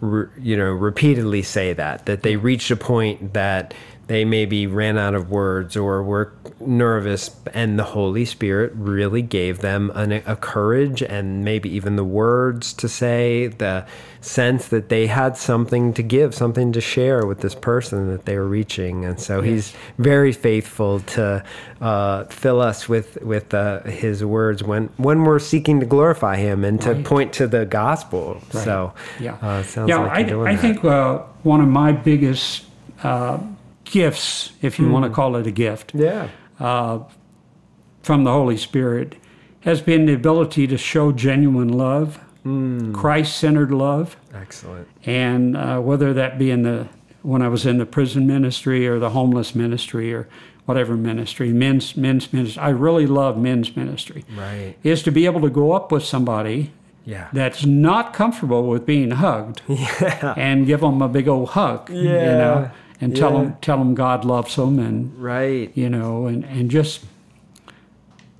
re, 0.00 0.26
you 0.38 0.56
know 0.56 0.72
repeatedly 0.72 1.40
say 1.40 1.72
that 1.72 2.06
that 2.06 2.24
they 2.24 2.34
reached 2.36 2.70
a 2.72 2.76
point 2.76 3.32
that 3.32 3.72
they 4.06 4.24
maybe 4.24 4.66
ran 4.66 4.98
out 4.98 5.14
of 5.14 5.30
words 5.30 5.76
or 5.76 6.02
were 6.02 6.32
nervous 6.60 7.30
and 7.52 7.78
the 7.78 7.84
holy 7.84 8.24
spirit 8.24 8.72
really 8.74 9.22
gave 9.22 9.60
them 9.60 9.90
an, 9.94 10.12
a 10.12 10.36
courage 10.36 11.02
and 11.02 11.44
maybe 11.44 11.68
even 11.70 11.96
the 11.96 12.04
words 12.04 12.72
to 12.74 12.88
say 12.88 13.46
the 13.46 13.84
sense 14.20 14.68
that 14.68 14.88
they 14.88 15.06
had 15.06 15.36
something 15.36 15.92
to 15.92 16.02
give 16.02 16.34
something 16.34 16.72
to 16.72 16.80
share 16.80 17.26
with 17.26 17.40
this 17.40 17.54
person 17.54 18.10
that 18.10 18.24
they 18.24 18.36
were 18.38 18.46
reaching 18.48 19.04
and 19.04 19.20
so 19.20 19.42
he's 19.42 19.74
very 19.98 20.32
faithful 20.32 21.00
to 21.00 21.42
uh, 21.80 22.24
fill 22.24 22.60
us 22.60 22.88
with 22.88 23.20
with 23.22 23.52
uh, 23.52 23.82
his 23.84 24.24
words 24.24 24.62
when 24.62 24.88
when 24.96 25.24
we're 25.24 25.38
seeking 25.38 25.80
to 25.80 25.86
glorify 25.86 26.36
him 26.36 26.64
and 26.64 26.80
to 26.80 26.92
Right. 26.94 27.04
point 27.04 27.32
to 27.34 27.46
the 27.46 27.66
gospel 27.66 28.40
so 28.50 28.92
Yeah. 29.20 29.36
uh, 29.42 29.62
sounds 29.62 29.88
yeah, 29.88 29.98
like 29.98 30.10
I, 30.12 30.18
you're 30.20 30.28
doing 30.28 30.48
I 30.48 30.54
that. 30.54 30.60
think 30.62 30.84
uh, 30.84 31.18
one 31.42 31.60
of 31.60 31.68
my 31.68 31.92
biggest 31.92 32.64
uh, 33.02 33.38
gifts, 33.84 34.52
if 34.62 34.78
you 34.78 34.88
want 34.88 35.04
to 35.04 35.08
hmm. 35.08 35.14
call 35.14 35.36
it 35.36 35.46
a 35.46 35.50
gift, 35.50 35.92
yeah 35.94 36.28
uh, 36.58 37.00
from 38.02 38.24
the 38.24 38.30
Holy 38.30 38.56
Spirit 38.56 39.16
has 39.60 39.80
been 39.80 40.06
the 40.06 40.14
ability 40.14 40.66
to 40.66 40.76
show 40.76 41.10
genuine 41.10 41.68
love, 41.68 42.16
hmm. 42.42 42.92
Christ 42.92 43.36
centered 43.36 43.70
love. 43.70 44.16
excellent 44.32 44.88
and 45.04 45.56
uh, 45.56 45.80
whether 45.80 46.12
that 46.12 46.38
be 46.38 46.50
in 46.50 46.62
the 46.62 46.88
when 47.22 47.40
I 47.40 47.48
was 47.48 47.64
in 47.64 47.78
the 47.78 47.86
prison 47.86 48.26
ministry 48.26 48.86
or 48.86 48.98
the 48.98 49.10
homeless 49.10 49.54
ministry 49.54 50.12
or 50.12 50.28
whatever 50.66 50.94
ministry, 50.94 51.52
men's 51.52 51.96
men's 51.96 52.32
ministry. 52.32 52.62
I 52.62 52.68
really 52.68 53.06
love 53.06 53.38
men's 53.38 53.74
ministry. 53.74 54.24
right 54.36 54.76
Is 54.82 55.02
to 55.04 55.10
be 55.10 55.24
able 55.24 55.40
to 55.40 55.50
go 55.50 55.72
up 55.72 55.90
with 55.90 56.04
somebody 56.04 56.72
yeah 57.06 57.28
that's 57.34 57.66
not 57.66 58.14
comfortable 58.14 58.66
with 58.66 58.86
being 58.86 59.10
hugged 59.10 59.60
yeah 59.68 60.32
and 60.38 60.64
give 60.64 60.80
them 60.80 61.00
a 61.02 61.08
big 61.08 61.28
old 61.28 61.50
hug. 61.50 61.90
Yeah. 61.90 61.96
You 61.98 62.10
know, 62.10 62.70
and 63.00 63.16
tell 63.16 63.32
them 63.32 63.56
tell 63.60 63.78
them 63.78 63.94
God 63.94 64.24
loves 64.24 64.56
them 64.56 64.78
and 64.78 65.16
right. 65.18 65.70
you 65.74 65.88
know, 65.88 66.26
and, 66.26 66.44
and 66.44 66.70
just 66.70 67.04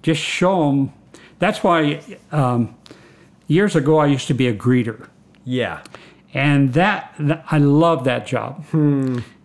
just 0.02 0.20
show 0.20 0.70
them. 0.70 0.92
That's 1.38 1.62
why 1.64 2.00
um, 2.32 2.74
years 3.46 3.74
ago 3.76 3.98
I 3.98 4.06
used 4.06 4.26
to 4.28 4.34
be 4.34 4.46
a 4.48 4.54
greeter. 4.54 5.08
yeah. 5.44 5.82
And 6.36 6.72
that, 6.72 7.14
I 7.48 7.58
love 7.58 8.02
that 8.04 8.26
job. 8.26 8.64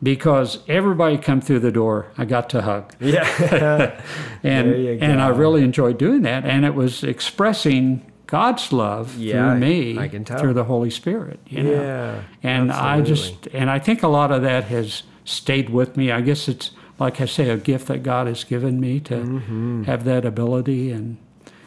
Because 0.02 0.58
everybody 0.68 1.20
come 1.20 1.40
through 1.40 1.60
the 1.60 1.72
door, 1.72 2.12
I 2.18 2.26
got 2.26 2.50
to 2.50 2.64
hug, 2.64 2.96
yeah. 3.00 4.02
And 4.44 4.74
and 5.04 5.22
I 5.22 5.28
really 5.28 5.62
enjoyed 5.62 6.00
doing 6.00 6.24
that, 6.24 6.46
and 6.46 6.66
it 6.66 6.74
was 6.74 7.04
expressing 7.04 8.09
God's 8.30 8.72
love 8.72 9.18
Yeah, 9.18 9.52
through 9.52 9.60
me, 9.60 9.98
I 9.98 10.08
can 10.08 10.24
tell. 10.24 10.38
through 10.40 10.54
the 10.54 10.66
Holy 10.66 10.90
Spirit. 10.92 11.40
You 11.48 11.64
know? 11.64 11.72
Yeah, 11.72 12.22
and 12.44 12.72
I 12.72 13.02
just 13.02 13.48
and 13.54 13.70
I 13.70 13.80
think 13.80 14.04
a 14.04 14.08
lot 14.08 14.32
of 14.32 14.42
that 14.44 14.66
has 14.66 15.04
stayed 15.26 15.70
with 15.70 15.98
me. 15.98 16.12
I 16.12 16.22
guess 16.22 16.48
it's 16.48 16.72
like 17.00 17.20
I 17.22 17.26
say, 17.26 17.50
a 17.50 17.58
gift 17.58 17.88
that 17.88 18.04
God 18.04 18.28
has 18.28 18.44
given 18.44 18.80
me 18.80 19.00
to 19.02 19.16
Mm-hmm. 19.16 19.84
have 19.84 20.04
that 20.04 20.26
ability, 20.26 20.92
and 20.92 21.18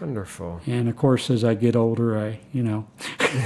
wonderful 0.00 0.60
and 0.66 0.88
of 0.88 0.96
course 0.96 1.30
as 1.30 1.42
I 1.44 1.54
get 1.54 1.74
older, 1.76 2.18
I 2.18 2.40
you 2.52 2.62
know, 2.62 2.86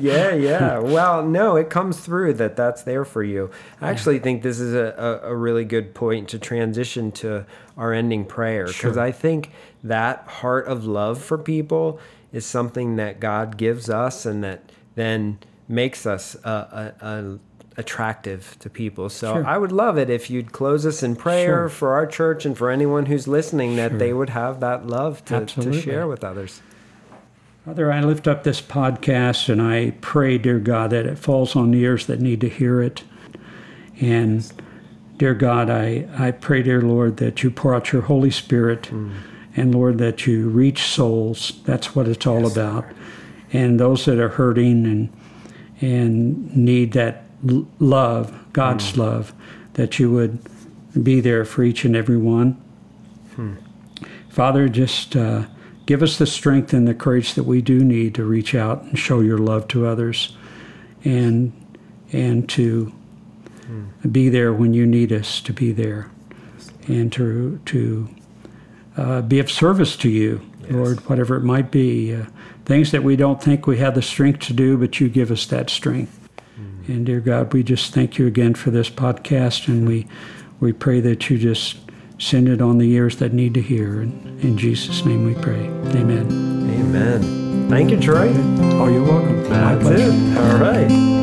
yeah, 0.00 0.32
yeah. 0.34 0.78
Well, 0.78 1.24
no, 1.24 1.56
it 1.56 1.70
comes 1.70 2.00
through 2.00 2.34
that 2.34 2.56
that's 2.56 2.82
there 2.82 3.04
for 3.04 3.22
you. 3.22 3.50
I 3.80 3.90
actually 3.90 4.18
think 4.18 4.42
this 4.42 4.58
is 4.60 4.74
a, 4.74 5.20
a, 5.24 5.30
a 5.30 5.36
really 5.36 5.64
good 5.64 5.94
point 5.94 6.28
to 6.30 6.38
transition 6.38 7.12
to 7.12 7.46
our 7.76 7.92
ending 7.92 8.24
prayer 8.24 8.66
because 8.66 8.94
Sure. 8.94 9.00
I 9.00 9.12
think 9.12 9.52
that 9.84 10.26
heart 10.26 10.66
of 10.66 10.84
love 10.86 11.22
for 11.22 11.38
people 11.38 12.00
is 12.32 12.44
something 12.44 12.96
that 12.96 13.20
God 13.20 13.56
gives 13.56 13.88
us 13.88 14.26
and 14.26 14.42
that 14.44 14.70
then 14.94 15.38
makes 15.68 16.06
us 16.06 16.36
uh, 16.44 16.92
uh, 17.00 17.04
uh, 17.04 17.38
attractive 17.76 18.56
to 18.58 18.68
people. 18.68 19.08
So 19.08 19.34
Sure. 19.34 19.46
I 19.46 19.56
would 19.58 19.72
love 19.72 19.96
it 19.98 20.10
if 20.10 20.28
you'd 20.30 20.52
close 20.52 20.84
us 20.84 21.02
in 21.02 21.14
prayer 21.16 21.46
Sure. 21.46 21.68
for 21.68 21.92
our 21.94 22.06
church 22.06 22.44
and 22.44 22.56
for 22.58 22.70
anyone 22.70 23.06
who's 23.06 23.28
listening 23.28 23.76
that 23.76 23.98
they 23.98 24.12
would 24.12 24.30
have 24.30 24.60
that 24.60 24.86
love 24.86 25.24
to, 25.26 25.46
to 25.46 25.72
share 25.72 26.06
with 26.06 26.24
others. 26.24 26.60
Father, 27.64 27.92
I 27.92 28.00
lift 28.00 28.26
up 28.26 28.44
this 28.44 28.60
podcast 28.62 29.48
and 29.48 29.60
I 29.60 29.92
pray, 30.00 30.38
dear 30.38 30.58
God, 30.58 30.90
that 30.90 31.06
it 31.06 31.18
falls 31.18 31.54
on 31.54 31.72
ears 31.74 32.06
that 32.06 32.20
need 32.20 32.40
to 32.40 32.48
hear 32.48 32.80
it. 32.80 33.04
And 34.00 34.50
dear 35.18 35.34
God, 35.34 35.68
I, 35.68 36.08
I 36.18 36.30
pray, 36.30 36.62
dear 36.62 36.80
Lord, 36.80 37.18
that 37.18 37.42
you 37.42 37.50
pour 37.50 37.74
out 37.74 37.92
your 37.92 38.02
Holy 38.02 38.30
Spirit 38.30 38.90
and 39.58 39.74
Lord, 39.74 39.98
that 39.98 40.26
you 40.26 40.48
reach 40.48 40.82
souls. 40.82 41.60
That's 41.64 41.94
what 41.94 42.08
it's 42.08 42.26
all 42.26 42.46
about. 42.46 42.86
And 43.52 43.80
those 43.80 44.04
that 44.04 44.18
are 44.18 44.28
hurting 44.28 44.86
and 44.86 45.12
and 45.80 46.56
need 46.56 46.92
that 46.92 47.24
love, 47.78 48.34
God's 48.52 48.90
hmm. 48.90 49.00
love, 49.00 49.32
that 49.74 49.98
you 49.98 50.10
would 50.10 50.38
be 51.02 51.20
there 51.20 51.44
for 51.44 51.62
each 51.62 51.84
and 51.84 51.94
every 51.94 52.16
one. 52.16 52.60
Hmm. 53.36 53.54
Father, 54.28 54.68
just 54.68 55.14
uh, 55.14 55.44
give 55.86 56.02
us 56.02 56.18
the 56.18 56.26
strength 56.26 56.72
and 56.72 56.86
the 56.86 56.94
courage 56.94 57.34
that 57.34 57.44
we 57.44 57.62
do 57.62 57.84
need 57.84 58.14
to 58.16 58.24
reach 58.24 58.54
out 58.54 58.82
and 58.82 58.98
show 58.98 59.20
your 59.20 59.38
love 59.38 59.68
to 59.68 59.86
others, 59.86 60.36
and 61.04 61.52
and 62.12 62.48
to 62.50 62.92
hmm. 63.66 63.84
be 64.10 64.28
there 64.28 64.52
when 64.52 64.74
you 64.74 64.86
need 64.86 65.12
us 65.12 65.40
to 65.40 65.52
be 65.52 65.72
there, 65.72 66.10
and 66.86 67.12
to 67.12 67.60
to 67.66 68.08
uh, 68.98 69.22
be 69.22 69.38
of 69.38 69.50
service 69.50 69.96
to 69.96 70.10
you, 70.10 70.42
Lord, 70.68 71.00
whatever 71.08 71.36
it 71.36 71.44
might 71.44 71.70
be. 71.70 72.14
Uh, 72.14 72.24
things 72.64 72.90
that 72.92 73.02
we 73.02 73.16
don't 73.16 73.42
think 73.42 73.66
we 73.66 73.78
have 73.78 73.94
the 73.94 74.02
strength 74.02 74.40
to 74.40 74.52
do, 74.52 74.76
but 74.76 75.00
you 75.00 75.08
give 75.08 75.30
us 75.30 75.46
that 75.46 75.70
strength. 75.70 76.28
And 76.88 77.04
dear 77.04 77.20
God, 77.20 77.52
we 77.52 77.62
just 77.62 77.92
thank 77.92 78.18
you 78.18 78.26
again 78.26 78.54
for 78.54 78.70
this 78.70 78.88
podcast, 78.88 79.68
and 79.68 79.86
we 79.86 80.06
we 80.58 80.72
pray 80.72 81.00
that 81.00 81.28
you 81.28 81.38
just 81.38 81.76
send 82.18 82.48
it 82.48 82.60
on 82.60 82.78
the 82.78 82.90
ears 82.90 83.16
that 83.16 83.32
need 83.32 83.54
to 83.54 83.60
hear. 83.60 84.00
And 84.00 84.40
in 84.40 84.56
Jesus' 84.56 85.04
name 85.04 85.24
we 85.24 85.34
pray. 85.34 85.66
Amen. 85.94 86.26
Amen. 86.80 87.68
Thank 87.68 87.90
you, 87.90 88.00
Troy. 88.00 88.32
Oh, 88.78 88.88
you're 88.88 89.04
welcome. 89.04 89.44
That's 89.44 89.86
it. 89.86 90.38
All 90.38 91.17